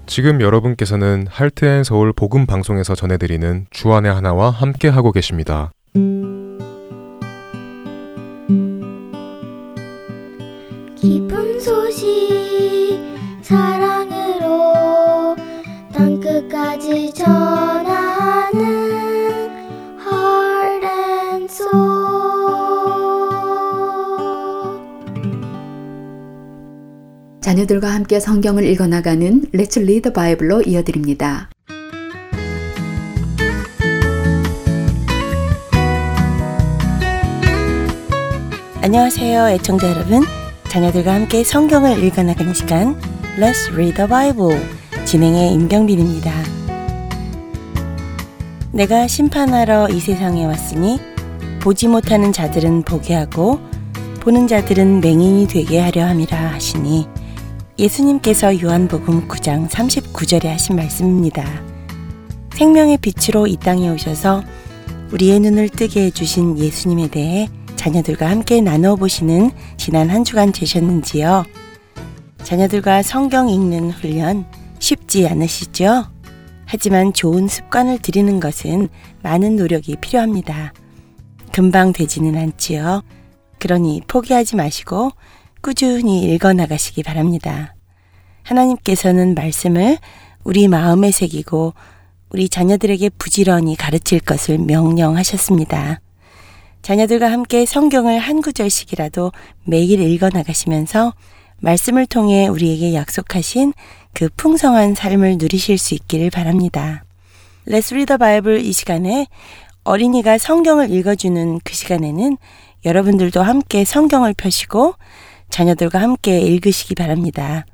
지금 0.10 0.42
여러분께서는 0.42 1.28
할트앤 1.30 1.84
서울 1.84 2.14
복음 2.14 2.48
방송에서 2.48 2.96
전해드리는 2.96 3.68
주안의 3.70 4.12
하나와 4.12 4.50
함께 4.50 4.88
하고 4.88 5.12
계십니다. 5.12 5.72
기쁜 10.96 11.60
소식 11.60 13.00
사랑으로 13.44 15.36
땅 15.94 16.20
끝까지 16.20 17.14
전 17.14 17.59
자녀들과 27.50 27.92
함께 27.92 28.20
성경을 28.20 28.64
읽어나가는 28.64 29.42
Let's 29.56 29.82
Read 29.82 30.14
Bible로 30.14 30.62
이어드립니다. 30.62 31.50
안녕하세요, 38.84 39.50
애청자 39.50 39.90
여러분. 39.90 40.26
자녀들과 40.68 41.12
함께 41.12 41.44
성경을 41.44 42.04
읽어나가는 42.04 42.54
시간 42.54 42.96
Let's 43.40 43.74
Read 43.74 43.96
the 43.96 44.08
Bible 44.08 44.64
진행의 45.06 45.52
임경빈입니다. 45.54 46.32
내가 48.72 49.08
심판하러 49.08 49.90
이 49.90 50.00
세상에 50.00 50.46
왔으니 50.46 51.00
보지 51.62 51.88
못하는 51.88 52.32
자들은 52.32 52.84
보게 52.84 53.16
하고 53.16 53.60
보는 54.20 54.48
자들은 54.48 55.02
맹인이 55.02 55.48
되게 55.48 55.80
하려 55.80 56.06
함이라 56.06 56.38
하시니 56.38 57.08
예수님께서 57.80 58.62
요한복음 58.62 59.30
9장 59.30 59.70
39절에 59.70 60.48
하신 60.48 60.76
말씀입니다. 60.76 61.46
생명의 62.54 62.98
빛으로 62.98 63.48
이 63.48 63.56
땅에 63.56 63.90
오셔서 63.90 64.44
우리의 65.14 65.40
눈을 65.40 65.70
뜨게 65.70 66.08
해주신 66.08 66.60
예수님에 66.60 67.08
대해 67.08 67.48
자녀들과 67.78 68.30
함께 68.30 68.60
나눠 68.60 68.98
보시는 68.98 69.52
지난 69.78 70.10
한 70.10 70.26
주간 70.26 70.52
되셨는지요? 70.52 71.46
자녀들과 72.44 73.02
성경 73.02 73.48
읽는 73.48 73.92
훈련 73.92 74.46
쉽지 74.80 75.26
않으시죠? 75.30 76.04
하지만 76.66 77.14
좋은 77.14 77.48
습관을 77.48 78.00
들이는 78.00 78.42
것은 78.42 78.90
많은 79.24 79.56
노력이 79.56 79.96
필요합니다. 80.02 80.74
금방 81.54 81.94
되지는 81.94 82.36
않지요. 82.36 83.04
그러니 83.58 84.02
포기하지 84.06 84.58
마시고 84.58 85.12
꾸준히 85.62 86.24
읽어 86.34 86.54
나가시기 86.54 87.04
바랍니다. 87.04 87.76
하나님께서는 88.44 89.36
말씀을 89.36 89.98
우리 90.44 90.68
마음에 90.68 91.12
새기고 91.12 91.74
우리 92.30 92.48
자녀들에게 92.48 93.10
부지런히 93.18 93.76
가르칠 93.76 94.20
것을 94.20 94.58
명령하셨습니다. 94.58 96.00
자녀들과 96.82 97.32
함께 97.32 97.66
성경을 97.66 98.20
한 98.20 98.42
구절씩이라도 98.42 99.32
매일 99.66 100.00
읽어 100.00 100.30
나가시면서 100.30 101.14
말씀을 101.62 102.06
통해 102.06 102.48
우리에게 102.48 102.94
약속하신 102.94 103.74
그 104.14 104.30
풍성한 104.38 104.96
삶을 104.96 105.38
누리실 105.40 105.78
수 105.78 105.94
있기를 105.94 106.30
바랍니다. 106.30 107.04
Let's 107.68 107.92
Read 107.92 108.06
the 108.08 108.18
Bible 108.18 108.66
이 108.66 108.72
시간에 108.72 109.28
어린이가 109.84 110.38
성경을 110.38 110.92
읽어주는 110.92 111.60
그 111.64 111.74
시간에는 111.74 112.38
여러분들도 112.86 113.42
함께 113.42 113.84
성경을 113.84 114.34
펴시고 114.34 114.94
자녀들과 115.50 116.00
함께 116.00 116.40
읽으시기 116.40 116.96
바랍니다. 116.96 117.66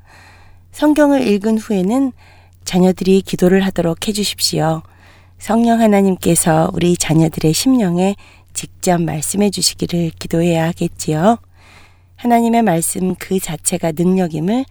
성경을 0.72 1.26
읽은 1.26 1.58
후에는 1.58 2.12
자녀들이 2.64 3.22
기도를 3.22 3.64
하도록 3.66 4.06
해주십시오. 4.06 4.82
성령 5.38 5.80
하나님께서 5.80 6.70
우리 6.74 6.96
자녀들의 6.96 7.52
심령에 7.52 8.16
직접 8.52 9.00
말씀해 9.00 9.50
주시기를 9.50 10.10
기도해야 10.18 10.66
하겠지요. 10.66 11.38
하나님의 12.16 12.62
말씀 12.62 13.14
그 13.14 13.38
자체가 13.38 13.92
능력임을 13.92 14.64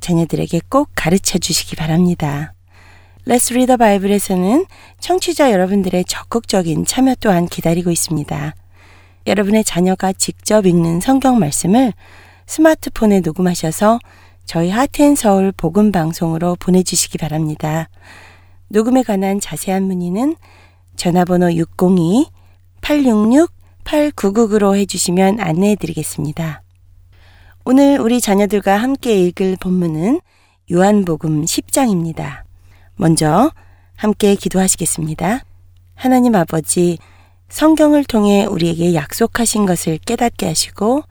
자녀들에게 0.00 0.60
꼭 0.68 0.90
가르쳐 0.94 1.38
주시기 1.38 1.76
바랍니다. 1.76 2.54
Let's 3.26 3.52
Read 3.52 3.66
the 3.66 3.76
Bible에서는 3.76 4.66
청취자 5.00 5.52
여러분들의 5.52 6.04
적극적인 6.06 6.86
참여 6.86 7.16
또한 7.20 7.46
기다리고 7.46 7.90
있습니다. 7.90 8.54
여러분의 9.26 9.62
자녀가 9.62 10.12
직접 10.12 10.66
읽는 10.66 11.00
성경 11.00 11.38
말씀을 11.38 11.92
스마트폰에 12.52 13.20
녹음하셔서 13.20 13.98
저희 14.44 14.68
하트앤서울 14.68 15.52
복음 15.52 15.90
방송으로 15.90 16.54
보내주시기 16.56 17.16
바랍니다. 17.16 17.88
녹음에 18.68 19.02
관한 19.02 19.40
자세한 19.40 19.84
문의는 19.84 20.36
전화번호 20.96 21.46
602-866-8999로 22.82 24.76
해주시면 24.76 25.40
안내해 25.40 25.76
드리겠습니다. 25.76 26.60
오늘 27.64 27.98
우리 27.98 28.20
자녀들과 28.20 28.76
함께 28.76 29.18
읽을 29.18 29.56
본문은 29.58 30.20
요한복음 30.70 31.46
10장입니다. 31.46 32.42
먼저 32.96 33.50
함께 33.96 34.34
기도하시겠습니다. 34.34 35.42
하나님 35.94 36.34
아버지, 36.34 36.98
성경을 37.48 38.04
통해 38.04 38.44
우리에게 38.44 38.92
약속하신 38.92 39.64
것을 39.64 39.96
깨닫게 39.96 40.46
하시고 40.46 41.04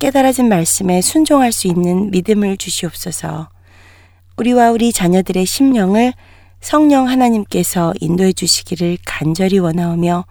깨달아진 0.00 0.48
말씀에 0.48 1.02
순종할 1.02 1.52
수 1.52 1.66
있는 1.68 2.10
믿음을 2.10 2.56
주시옵소서. 2.56 3.50
우리와 4.38 4.70
우리 4.70 4.94
자녀들의 4.94 5.44
심령을 5.44 6.14
성령 6.62 7.06
하나님께서 7.06 7.92
인도해 8.00 8.32
주시기를 8.32 8.96
간절히 9.04 9.58
원하오며 9.58 10.24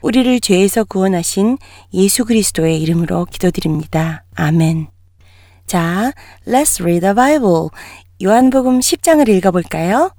우리를 0.00 0.40
죄에서 0.40 0.82
구원하신 0.82 1.58
예수 1.94 2.24
그리스도의 2.24 2.82
이름으로 2.82 3.26
기도드립니다. 3.26 4.24
아멘. 4.34 4.88
자, 5.66 6.12
let's 6.44 6.80
read 6.80 7.02
the 7.02 7.14
Bible. 7.14 7.68
요한복음 8.20 8.80
10장을 8.80 9.28
읽어볼까요? 9.28 10.10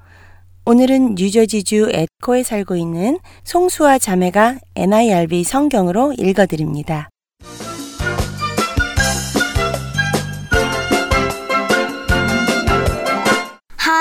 오늘은 0.66 1.16
뉴저지주 1.16 1.92
에코에 1.92 2.44
살고 2.44 2.78
있는 2.78 3.20
송수아 3.44 4.00
자매가 4.00 4.60
NIRB 4.78 5.44
성경으로 5.44 6.14
읽어드립니다. 6.18 7.10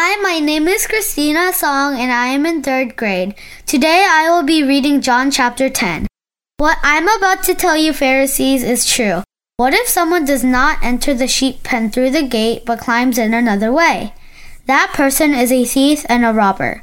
Hi, 0.05 0.17
my 0.17 0.41
name 0.41 0.67
is 0.67 0.89
Christina 0.89 1.53
Song 1.53 1.97
and 1.97 2.11
I 2.11 2.27
am 2.27 2.45
in 2.45 2.61
third 2.61 2.97
grade. 2.97 3.37
Today 3.67 4.05
I 4.11 4.29
will 4.31 4.43
be 4.43 4.65
reading 4.65 5.01
John 5.01 5.31
chapter 5.31 5.71
10. 5.71 6.09
What 6.57 6.79
I'm 6.83 7.07
about 7.07 7.45
to 7.45 7.55
tell 7.55 7.77
you, 7.77 7.93
Pharisees, 7.93 8.65
is 8.65 8.85
true. 8.85 9.23
What 9.59 9.75
if 9.75 9.87
someone 9.87 10.25
does 10.25 10.43
not 10.43 10.83
enter 10.83 11.15
the 11.15 11.29
sheep 11.29 11.63
pen 11.63 11.89
through 11.89 12.11
the 12.11 12.27
gate 12.27 12.65
but 12.67 12.81
climbs 12.81 13.17
in 13.17 13.33
another 13.33 13.71
way? 13.71 14.13
That 14.67 14.91
person 14.93 15.35
is 15.35 15.53
a 15.53 15.65
thief 15.65 16.05
and 16.09 16.25
a 16.25 16.33
robber. 16.33 16.83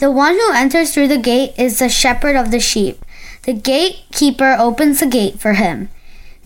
The 0.00 0.10
one 0.10 0.34
who 0.34 0.52
enters 0.52 0.92
through 0.92 1.08
the 1.08 1.16
gate 1.16 1.52
is 1.56 1.78
the 1.78 1.88
shepherd 1.88 2.34
of 2.34 2.50
the 2.50 2.58
sheep. 2.58 3.04
The 3.44 3.52
gatekeeper 3.54 4.56
opens 4.58 4.98
the 4.98 5.06
gate 5.06 5.38
for 5.38 5.52
him. 5.52 5.90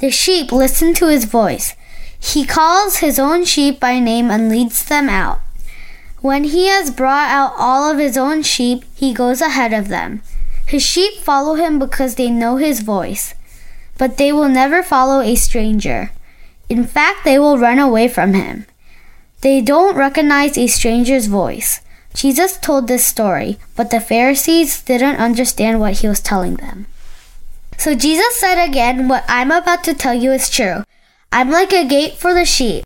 The 0.01 0.11
sheep 0.11 0.53
listen 0.53 0.93
to 0.93 1.09
his 1.09 1.25
voice. 1.25 1.75
He 2.21 2.45
calls 2.45 2.99
his 2.99 3.19
own 3.19 3.47
sheep 3.47 3.81
by 3.81 3.99
name 3.99 4.31
and 4.31 4.51
leads 4.51 4.85
them 4.85 5.09
out. 5.09 5.41
When 6.23 6.45
he 6.45 6.69
has 6.69 6.93
brought 6.93 7.31
out 7.31 7.53
all 7.59 7.91
of 7.91 7.99
his 7.99 8.17
own 8.17 8.45
sheep, 8.45 8.85
he 8.95 9.13
goes 9.13 9.41
ahead 9.41 9.73
of 9.73 9.89
them. 9.89 10.23
His 10.69 10.85
sheep 10.85 11.15
follow 11.19 11.57
him 11.57 11.81
because 11.81 12.15
they 12.15 12.31
know 12.31 12.57
his 12.57 12.81
voice. 12.81 13.35
But 13.99 14.19
they 14.19 14.33
will 14.33 14.49
never 14.49 14.85
follow 14.85 15.21
a 15.21 15.35
stranger. 15.35 16.13
In 16.69 16.85
fact, 16.85 17.25
they 17.25 17.41
will 17.41 17.59
run 17.59 17.81
away 17.81 18.07
from 18.07 18.35
him. 18.35 18.67
They 19.41 19.61
don't 19.61 19.97
recognize 19.97 20.57
a 20.57 20.69
stranger's 20.69 21.27
voice. 21.27 21.81
Jesus 22.15 22.57
told 22.57 22.87
this 22.87 23.05
story, 23.05 23.59
but 23.75 23.91
the 23.91 24.01
Pharisees 24.01 24.81
didn't 24.83 25.17
understand 25.17 25.81
what 25.81 25.99
he 25.99 26.09
was 26.09 26.21
telling 26.21 26.55
them. 26.55 26.87
So 27.79 27.97
Jesus 27.97 28.37
said 28.37 28.63
again, 28.63 29.09
What 29.09 29.25
I'm 29.27 29.51
about 29.51 29.83
to 29.85 29.95
tell 29.95 30.15
you 30.15 30.31
is 30.31 30.49
true. 30.49 30.85
I'm 31.33 31.51
like 31.51 31.73
a 31.73 31.85
gate 31.85 32.15
for 32.15 32.33
the 32.33 32.45
sheep. 32.45 32.85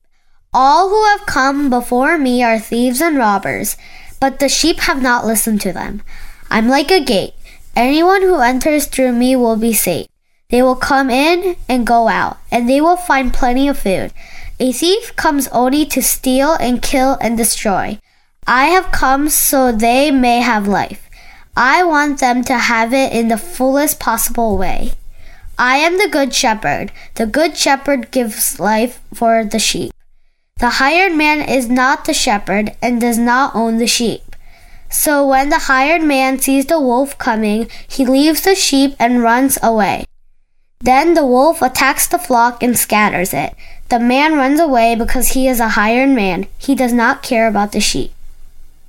All 0.59 0.88
who 0.88 1.04
have 1.04 1.26
come 1.26 1.68
before 1.68 2.16
me 2.16 2.42
are 2.42 2.59
thieves 2.59 3.02
and 3.02 3.18
robbers, 3.18 3.76
but 4.18 4.38
the 4.38 4.48
sheep 4.48 4.78
have 4.80 5.02
not 5.02 5.26
listened 5.26 5.61
to 5.61 5.72
them. 5.74 6.00
I'm 6.50 6.66
like 6.66 6.90
a 6.90 7.04
gate. 7.04 7.34
Anyone 7.76 8.22
who 8.22 8.40
enters 8.40 8.86
through 8.86 9.12
me 9.12 9.36
will 9.36 9.57
be 9.57 9.74
safe. 9.74 10.07
They 10.48 10.62
will 10.62 10.74
come 10.74 11.11
in 11.11 11.57
and 11.68 11.86
go 11.86 12.09
out, 12.09 12.38
and 12.50 12.70
they 12.70 12.80
will 12.80 12.96
find 12.96 13.34
plenty 13.34 13.68
of 13.68 13.78
food. 13.78 14.14
A 14.59 14.72
thief 14.72 15.14
comes 15.14 15.46
only 15.48 15.84
to 15.92 16.00
steal 16.00 16.54
and 16.54 16.80
kill 16.80 17.18
and 17.20 17.36
destroy. 17.36 18.00
I 18.46 18.68
have 18.68 18.90
come 18.90 19.28
so 19.28 19.72
they 19.72 20.11
may 20.11 20.40
have 20.40 20.66
life. 20.66 21.11
I 21.54 21.84
want 21.84 22.20
them 22.20 22.42
to 22.44 22.57
have 22.57 22.94
it 22.94 23.12
in 23.12 23.28
the 23.28 23.36
fullest 23.36 24.00
possible 24.00 24.57
way. 24.57 24.92
I 25.59 25.76
am 25.76 25.98
the 25.98 26.09
good 26.09 26.32
shepherd. 26.32 26.92
The 27.16 27.26
good 27.26 27.59
shepherd 27.59 28.11
gives 28.11 28.59
life 28.59 29.02
for 29.12 29.44
the 29.44 29.59
sheep. 29.59 29.92
The 30.59 30.80
hired 30.80 31.12
man 31.12 31.46
is 31.46 31.68
not 31.68 32.07
the 32.07 32.14
shepherd 32.14 32.74
and 32.80 32.98
does 32.98 33.18
not 33.18 33.54
own 33.54 33.76
the 33.76 33.86
sheep. 33.86 34.34
So 34.88 35.26
when 35.26 35.50
the 35.50 35.68
hired 35.68 36.02
man 36.02 36.38
sees 36.38 36.64
the 36.64 36.80
wolf 36.80 37.18
coming, 37.18 37.68
he 37.86 38.07
leaves 38.07 38.40
the 38.40 38.54
sheep 38.54 38.96
and 38.98 39.22
runs 39.22 39.59
away. 39.62 40.07
Then 40.80 41.12
the 41.12 41.26
wolf 41.26 41.61
attacks 41.61 42.07
the 42.07 42.18
flock 42.18 42.62
and 42.62 42.78
scatters 42.78 43.34
it. 43.34 43.54
The 43.90 44.00
man 44.00 44.36
runs 44.36 44.59
away 44.59 44.94
because 44.94 45.32
he 45.32 45.46
is 45.46 45.61
a 45.61 45.76
hired 45.76 46.09
man. 46.09 46.46
He 46.57 46.74
does 46.74 46.92
not 46.94 47.22
care 47.22 47.48
about 47.48 47.72
the 47.72 47.80
sheep. 47.80 48.12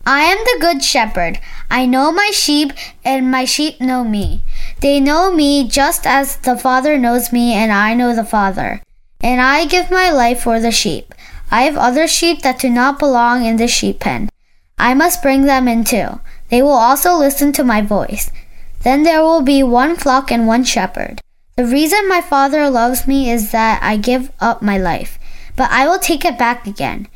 I 0.05 0.21
am 0.21 0.37
the 0.37 0.59
good 0.61 0.81
shepherd. 0.81 1.37
I 1.69 1.85
know 1.85 2.13
my 2.13 2.31
sheep, 2.31 2.71
and 3.03 3.29
my 3.29 3.43
sheep 3.43 3.81
know 3.81 4.05
me. 4.05 4.41
They 4.79 5.01
know 5.01 5.33
me 5.33 5.67
just 5.67 6.07
as 6.07 6.37
the 6.37 6.57
Father 6.57 6.97
knows 6.97 7.33
me, 7.33 7.51
and 7.51 7.73
I 7.73 7.93
know 7.93 8.15
the 8.15 8.23
Father. 8.23 8.81
And 9.19 9.41
I 9.41 9.65
give 9.65 9.91
my 9.91 10.09
life 10.11 10.43
for 10.43 10.61
the 10.61 10.71
sheep. 10.71 11.13
I 11.49 11.63
have 11.63 11.77
other 11.77 12.07
sheep 12.07 12.41
that 12.41 12.59
do 12.59 12.69
not 12.69 12.99
belong 12.99 13.45
in 13.45 13.57
the 13.57 13.67
sheep 13.67 13.99
pen. 13.99 14.29
I 14.77 14.93
must 14.93 15.21
bring 15.21 15.43
them 15.43 15.67
in 15.67 15.83
too. 15.83 16.19
They 16.49 16.61
will 16.61 16.71
also 16.71 17.15
listen 17.15 17.51
to 17.53 17.63
my 17.63 17.81
voice. 17.81 18.31
Then 18.83 19.03
there 19.03 19.23
will 19.23 19.41
be 19.41 19.63
one 19.63 19.95
flock 19.95 20.31
and 20.31 20.47
one 20.47 20.63
shepherd. 20.63 21.21
The 21.55 21.65
reason 21.65 22.07
my 22.07 22.21
Father 22.21 22.69
loves 22.69 23.07
me 23.07 23.31
is 23.31 23.51
that 23.51 23.81
I 23.81 23.97
give 23.97 24.31
up 24.39 24.61
my 24.61 24.77
life, 24.77 25.17
but 25.55 25.71
I 25.71 25.87
will 25.87 25.99
take 25.99 26.23
it 26.23 26.37
back 26.37 26.67
again. 26.67 27.07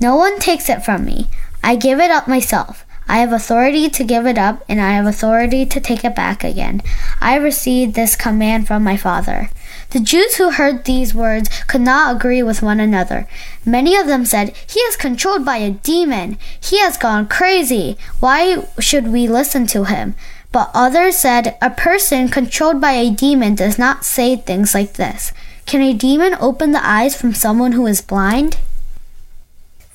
No 0.00 0.16
one 0.16 0.38
takes 0.38 0.70
it 0.70 0.82
from 0.82 1.04
me. 1.04 1.28
I 1.62 1.76
give 1.76 2.00
it 2.00 2.10
up 2.10 2.26
myself. 2.26 2.86
I 3.06 3.18
have 3.18 3.32
authority 3.32 3.90
to 3.90 4.04
give 4.04 4.24
it 4.24 4.38
up, 4.38 4.64
and 4.68 4.80
I 4.80 4.92
have 4.92 5.04
authority 5.04 5.66
to 5.66 5.80
take 5.80 6.04
it 6.04 6.14
back 6.14 6.42
again. 6.44 6.80
I 7.20 7.36
received 7.36 7.94
this 7.94 8.16
command 8.16 8.66
from 8.66 8.84
my 8.84 8.96
Father. 8.96 9.50
The 9.90 10.00
Jews 10.00 10.36
who 10.36 10.52
heard 10.52 10.84
these 10.84 11.14
words 11.14 11.48
could 11.66 11.80
not 11.80 12.14
agree 12.14 12.44
with 12.44 12.62
one 12.62 12.78
another. 12.78 13.26
Many 13.66 13.96
of 13.96 14.06
them 14.06 14.24
said, 14.24 14.54
He 14.68 14.78
is 14.80 14.94
controlled 14.96 15.44
by 15.44 15.56
a 15.56 15.72
demon. 15.72 16.38
He 16.60 16.78
has 16.78 16.96
gone 16.96 17.26
crazy. 17.26 17.98
Why 18.20 18.68
should 18.78 19.08
we 19.08 19.26
listen 19.26 19.66
to 19.68 19.84
him? 19.84 20.14
But 20.52 20.70
others 20.74 21.16
said, 21.16 21.56
A 21.60 21.70
person 21.70 22.28
controlled 22.28 22.80
by 22.80 22.92
a 22.92 23.10
demon 23.10 23.56
does 23.56 23.78
not 23.78 24.04
say 24.04 24.36
things 24.36 24.74
like 24.74 24.92
this. 24.92 25.32
Can 25.66 25.80
a 25.80 25.92
demon 25.92 26.36
open 26.40 26.70
the 26.70 26.86
eyes 26.86 27.16
from 27.16 27.34
someone 27.34 27.72
who 27.72 27.86
is 27.86 28.00
blind? 28.00 28.58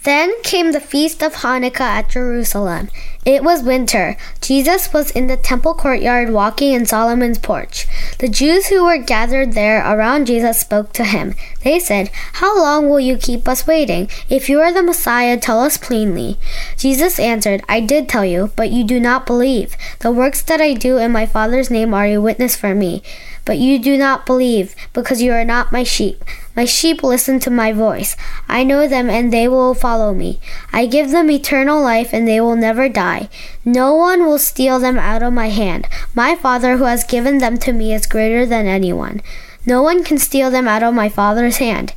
Then 0.06 0.40
came 0.44 0.72
the 0.72 0.80
feast 0.80 1.24
of 1.24 1.38
Hanukkah 1.38 1.82
at 1.82 2.10
Jerusalem. 2.10 2.90
It 3.26 3.44
was 3.44 3.64
winter. 3.64 4.18
Jesus 4.40 4.94
was 4.94 5.10
in 5.10 5.26
the 5.26 5.36
temple 5.36 5.74
courtyard 5.74 6.30
walking 6.30 6.74
in 6.74 6.86
Solomon's 6.86 7.40
porch. 7.40 7.88
The 8.20 8.30
Jews 8.30 8.68
who 8.68 8.86
were 8.86 9.00
gathered 9.00 9.54
there 9.54 9.80
around 9.80 10.28
Jesus 10.28 10.60
spoke 10.60 10.94
to 10.94 11.06
him. 11.06 11.34
They 11.64 11.80
said, 11.80 12.12
How 12.34 12.56
long 12.56 12.88
will 12.88 13.00
you 13.00 13.18
keep 13.18 13.48
us 13.48 13.66
waiting? 13.66 14.08
If 14.30 14.48
you 14.48 14.62
are 14.62 14.72
the 14.72 14.84
Messiah, 14.84 15.40
tell 15.40 15.60
us 15.60 15.78
plainly. 15.78 16.38
Jesus 16.78 17.20
answered, 17.20 17.64
I 17.68 17.80
did 17.80 18.08
tell 18.08 18.24
you, 18.24 18.52
but 18.56 18.70
you 18.70 18.84
do 18.84 19.00
not 19.00 19.26
believe. 19.26 19.76
The 20.02 20.12
works 20.12 20.44
that 20.44 20.62
I 20.62 20.76
do 20.76 21.00
in 21.00 21.12
my 21.12 21.26
Father's 21.26 21.72
name 21.72 21.96
are 21.96 22.06
a 22.06 22.20
witness 22.20 22.56
for 22.56 22.76
me. 22.76 23.02
But 23.46 23.60
you 23.60 23.78
do 23.78 23.98
not 23.98 24.26
believe, 24.26 24.76
because 24.92 25.22
you 25.22 25.32
are 25.32 25.46
not 25.46 25.72
my 25.72 25.84
sheep. 25.84 26.24
My 26.56 26.66
sheep 26.66 27.04
listen 27.04 27.40
to 27.42 27.52
my 27.52 27.72
voice. 27.72 28.18
I 28.48 28.64
know 28.64 28.88
them, 28.88 29.10
and 29.10 29.32
they 29.32 29.48
will 29.48 29.76
follow 29.76 30.14
me. 30.14 30.40
I 30.74 30.88
give 30.88 31.12
them 31.12 31.30
eternal 31.30 31.80
life, 31.82 32.12
and 32.12 32.28
they 32.28 32.42
will 32.42 32.56
never 32.56 32.90
die. 32.90 33.30
No 33.64 33.94
one 33.94 34.26
will 34.26 34.40
steal 34.40 34.80
them 34.80 34.98
out 34.98 35.22
of 35.22 35.32
my 35.34 35.50
hand. 35.50 35.88
My 36.16 36.36
Father, 36.36 36.78
who 36.78 36.86
has 36.86 37.04
given 37.04 37.38
them 37.38 37.58
to 37.60 37.72
me, 37.72 37.94
is 37.94 38.08
greater 38.08 38.46
than 38.46 38.66
anyone. 38.66 39.22
No 39.66 39.82
one 39.84 40.04
can 40.04 40.18
steal 40.18 40.50
them 40.50 40.68
out 40.68 40.84
of 40.84 40.94
my 40.94 41.10
Father's 41.10 41.58
hand. 41.58 41.94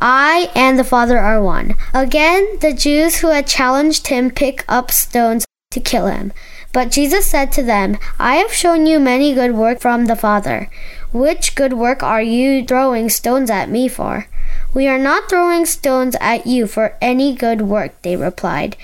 I 0.00 0.50
and 0.54 0.78
the 0.78 0.84
Father 0.84 1.18
are 1.18 1.42
one. 1.42 1.74
Again, 1.92 2.58
the 2.60 2.72
Jews 2.72 3.18
who 3.18 3.28
had 3.30 3.46
challenged 3.46 4.06
him 4.06 4.30
pick 4.30 4.64
up 4.68 4.90
stones 4.90 5.44
to 5.72 5.80
kill 5.80 6.06
him. 6.06 6.32
But 6.72 6.90
Jesus 6.90 7.26
said 7.26 7.50
to 7.52 7.62
them, 7.62 7.98
I 8.18 8.36
have 8.36 8.52
shown 8.52 8.86
you 8.86 9.00
many 9.00 9.34
good 9.34 9.54
work 9.54 9.80
from 9.80 10.06
the 10.06 10.16
Father. 10.16 10.70
Which 11.12 11.54
good 11.54 11.72
work 11.72 12.02
are 12.02 12.22
you 12.22 12.64
throwing 12.64 13.08
stones 13.08 13.50
at 13.50 13.70
me 13.70 13.88
for? 13.88 14.26
We 14.74 14.86
are 14.86 14.98
not 14.98 15.28
throwing 15.28 15.64
stones 15.64 16.14
at 16.20 16.46
you 16.46 16.66
for 16.66 16.94
any 17.00 17.34
good 17.34 17.62
work, 17.62 18.00
they 18.02 18.16
replied. 18.16 18.76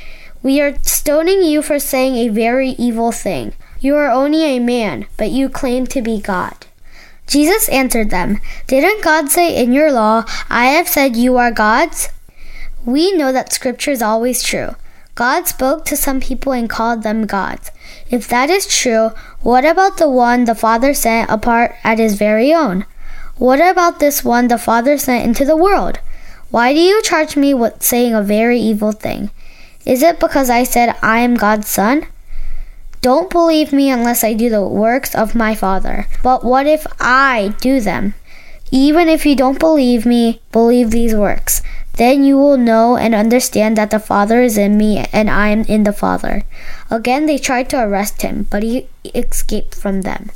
We 0.42 0.60
are 0.60 0.76
stoning 0.82 1.42
you 1.42 1.62
for 1.62 1.78
saying 1.78 2.16
a 2.16 2.28
very 2.28 2.70
evil 2.70 3.12
thing. 3.12 3.52
You 3.80 3.96
are 3.96 4.10
only 4.10 4.44
a 4.44 4.60
man, 4.60 5.06
but 5.16 5.30
you 5.30 5.48
claim 5.48 5.86
to 5.88 6.00
be 6.00 6.20
God. 6.20 6.66
Jesus 7.26 7.68
answered 7.68 8.10
them, 8.10 8.40
Didn't 8.66 9.04
God 9.04 9.30
say 9.30 9.56
in 9.56 9.72
your 9.72 9.92
law, 9.92 10.24
I 10.48 10.66
have 10.66 10.88
said 10.88 11.16
you 11.16 11.36
are 11.36 11.50
gods? 11.50 12.08
We 12.84 13.12
know 13.12 13.32
that 13.32 13.52
scripture 13.52 13.90
is 13.90 14.02
always 14.02 14.42
true. 14.42 14.74
God 15.14 15.46
spoke 15.46 15.84
to 15.84 15.96
some 15.96 16.20
people 16.20 16.52
and 16.52 16.68
called 16.68 17.02
them 17.02 17.26
gods. 17.26 17.70
If 18.10 18.26
that 18.28 18.50
is 18.50 18.66
true, 18.66 19.10
what 19.40 19.64
about 19.64 19.98
the 19.98 20.08
one 20.08 20.44
the 20.44 20.54
Father 20.56 20.92
sent 20.92 21.30
apart 21.30 21.76
at 21.84 21.98
his 21.98 22.16
very 22.16 22.52
own? 22.52 22.84
What 23.36 23.60
about 23.60 24.00
this 24.00 24.24
one 24.24 24.48
the 24.48 24.58
Father 24.58 24.98
sent 24.98 25.24
into 25.24 25.44
the 25.44 25.56
world? 25.56 26.00
Why 26.50 26.72
do 26.72 26.80
you 26.80 27.02
charge 27.02 27.36
me 27.36 27.54
with 27.54 27.82
saying 27.82 28.14
a 28.14 28.22
very 28.22 28.58
evil 28.58 28.92
thing? 28.92 29.30
Is 29.86 30.02
it 30.02 30.18
because 30.18 30.50
I 30.50 30.64
said 30.64 30.96
I 31.02 31.20
am 31.20 31.34
God's 31.34 31.68
son? 31.68 32.06
Don't 33.00 33.30
believe 33.30 33.72
me 33.72 33.90
unless 33.90 34.24
I 34.24 34.32
do 34.32 34.48
the 34.48 34.66
works 34.66 35.14
of 35.14 35.34
my 35.34 35.54
Father. 35.54 36.06
But 36.22 36.42
what 36.42 36.66
if 36.66 36.86
I 36.98 37.54
do 37.60 37.80
them? 37.80 38.14
Even 38.70 39.08
if 39.08 39.26
you 39.26 39.36
don't 39.36 39.58
believe 39.58 40.06
me, 40.06 40.40
believe 40.52 40.90
these 40.90 41.14
works. 41.14 41.60
Then 41.96 42.24
you 42.24 42.36
will 42.36 42.56
know 42.56 42.96
and 42.96 43.14
understand 43.14 43.76
that 43.76 43.90
the 43.90 44.00
Father 44.00 44.42
is 44.42 44.58
in 44.58 44.76
me 44.76 45.06
and 45.12 45.30
I 45.30 45.48
am 45.48 45.62
in 45.62 45.84
the 45.84 45.92
Father. 45.92 46.42
Again, 46.90 47.26
they 47.26 47.38
tried 47.38 47.70
to 47.70 47.82
arrest 47.82 48.22
him, 48.22 48.48
but 48.50 48.62
he 48.62 48.88
escaped 49.14 49.74
from 49.74 50.02
them. 50.02 50.30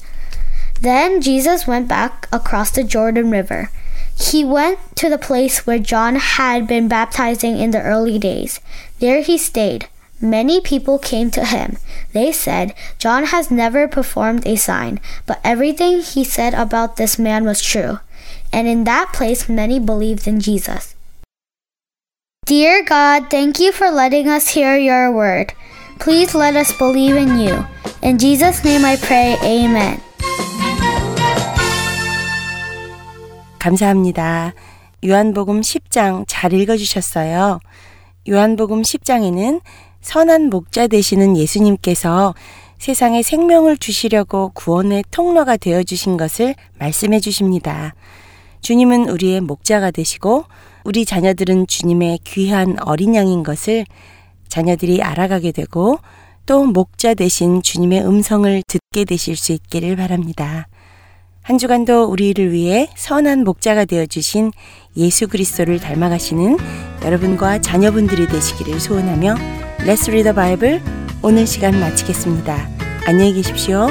Then 0.81 1.21
Jesus 1.21 1.67
went 1.67 1.89
back 1.89 2.29
across 2.33 2.71
the 2.71 2.85
Jordan 2.85 3.31
River. 3.31 3.71
He 4.17 4.45
went 4.45 4.79
to 4.97 5.09
the 5.09 5.19
place 5.19 5.67
where 5.67 5.79
John 5.79 6.17
had 6.17 6.67
been 6.67 6.89
baptizing 6.89 7.59
in 7.59 7.73
the 7.73 7.83
early 7.83 8.19
days. 8.19 8.61
There 9.01 9.23
he 9.23 9.39
stayed. 9.39 9.89
Many 10.21 10.61
people 10.61 10.99
came 10.99 11.31
to 11.33 11.45
him. 11.45 11.79
They 12.13 12.33
said, 12.33 12.75
John 12.99 13.27
has 13.27 13.51
never 13.51 13.87
performed 13.87 14.47
a 14.47 14.57
sign, 14.57 15.01
but 15.27 15.41
everything 15.45 16.03
he 16.03 16.25
said 16.25 16.55
about 16.55 16.97
this 16.97 17.19
man 17.19 17.45
was 17.45 17.63
true. 17.63 18.01
And 18.53 18.67
in 18.67 18.85
that 18.85 19.13
place, 19.13 19.49
many 19.49 19.79
believed 19.79 20.27
in 20.27 20.41
Jesus. 20.41 20.95
Dear 22.49 22.83
God, 22.83 23.29
thank 23.29 23.61
you 23.61 23.73
for 23.73 23.91
letting 23.91 24.27
us 24.27 24.49
hear 24.49 24.75
your 24.75 25.13
word. 25.13 25.53
Please 25.99 26.35
let 26.35 26.57
us 26.57 26.73
believe 26.79 27.15
in 27.15 27.37
you. 27.37 27.53
In 28.01 28.17
Jesus' 28.17 28.65
name 28.65 28.87
I 28.87 28.97
pray, 28.97 29.37
Amen. 29.45 30.01
감사합니다. 33.59 34.55
요한복음 35.05 35.61
10장 35.61 36.25
잘 36.27 36.55
읽어주셨어요. 36.55 37.61
요한복음 38.27 38.81
10장에는 38.81 39.61
선한 40.01 40.49
목자 40.49 40.87
되시는 40.87 41.37
예수님께서 41.37 42.35
세상에 42.79 43.23
생명을 43.23 43.77
주시려고 43.77 44.53
구원의 44.55 45.05
통로가 45.11 45.59
되어 45.59 45.83
주신 45.83 46.17
것을 46.17 46.55
말씀해 46.79 47.21
주십니다. 47.21 47.95
주님은 48.63 49.11
우리의 49.11 49.43
목자가 49.43 49.91
되시고 49.91 50.47
우리 50.85 51.05
자녀들은 51.05 51.67
주님의 51.67 52.21
귀한 52.25 52.77
어린 52.81 53.15
양인 53.15 53.43
것을 53.43 53.85
자녀들이 54.49 55.03
알아가게 55.03 55.53
되고 55.53 55.99
또 56.47 56.65
목자 56.65 57.15
되신 57.15 57.63
주님의 57.63 58.07
음성을 58.07 58.63
듣게 58.67 59.05
되실 59.05 59.37
수 59.37 59.53
있기를 59.53 59.97
바랍니다. 59.97 60.67
한 61.43 61.57
주간도 61.57 62.05
우리를 62.05 62.53
위해 62.53 62.89
선한 62.95 63.45
목자가 63.45 63.85
되어 63.85 64.07
주신 64.07 64.53
예수 64.97 65.29
그리스도를 65.29 65.79
닮아가시는 65.81 66.59
여러분과 67.05 67.61
자녀분들이 67.61 68.27
되시기를 68.27 68.81
소원하며 68.81 69.35
Let's 69.81 70.09
Read 70.09 70.25
the 70.25 70.35
Bible 70.35 70.83
오늘 71.23 71.47
시간 71.47 71.79
마치겠습니다. 71.81 72.69
안녕히 73.07 73.33
계십시오. 73.35 73.89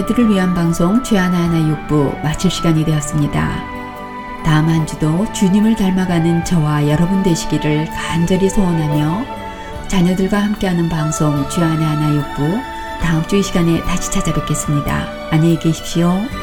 자녀들을 0.00 0.30
위한 0.30 0.54
방송 0.54 1.02
주하나하나 1.02 1.68
육부 1.68 2.14
마칠 2.22 2.50
시간이 2.50 2.86
되었습니다. 2.86 3.62
다음 4.44 4.70
한 4.70 4.86
주도 4.86 5.30
주님을 5.34 5.76
닮아가는 5.76 6.42
저와 6.46 6.88
여러분 6.88 7.22
되시기를 7.22 7.86
간절히 7.90 8.48
소원하며 8.48 9.26
자녀들과 9.88 10.38
함께하는 10.38 10.88
방송 10.88 11.46
주하나하나 11.50 12.14
육부 12.14 12.60
다음 13.02 13.26
주 13.26 13.36
이 13.36 13.42
시간에 13.42 13.82
다시 13.82 14.10
찾아뵙겠습니다. 14.10 15.06
안녕히 15.32 15.58
계십시오. 15.58 16.39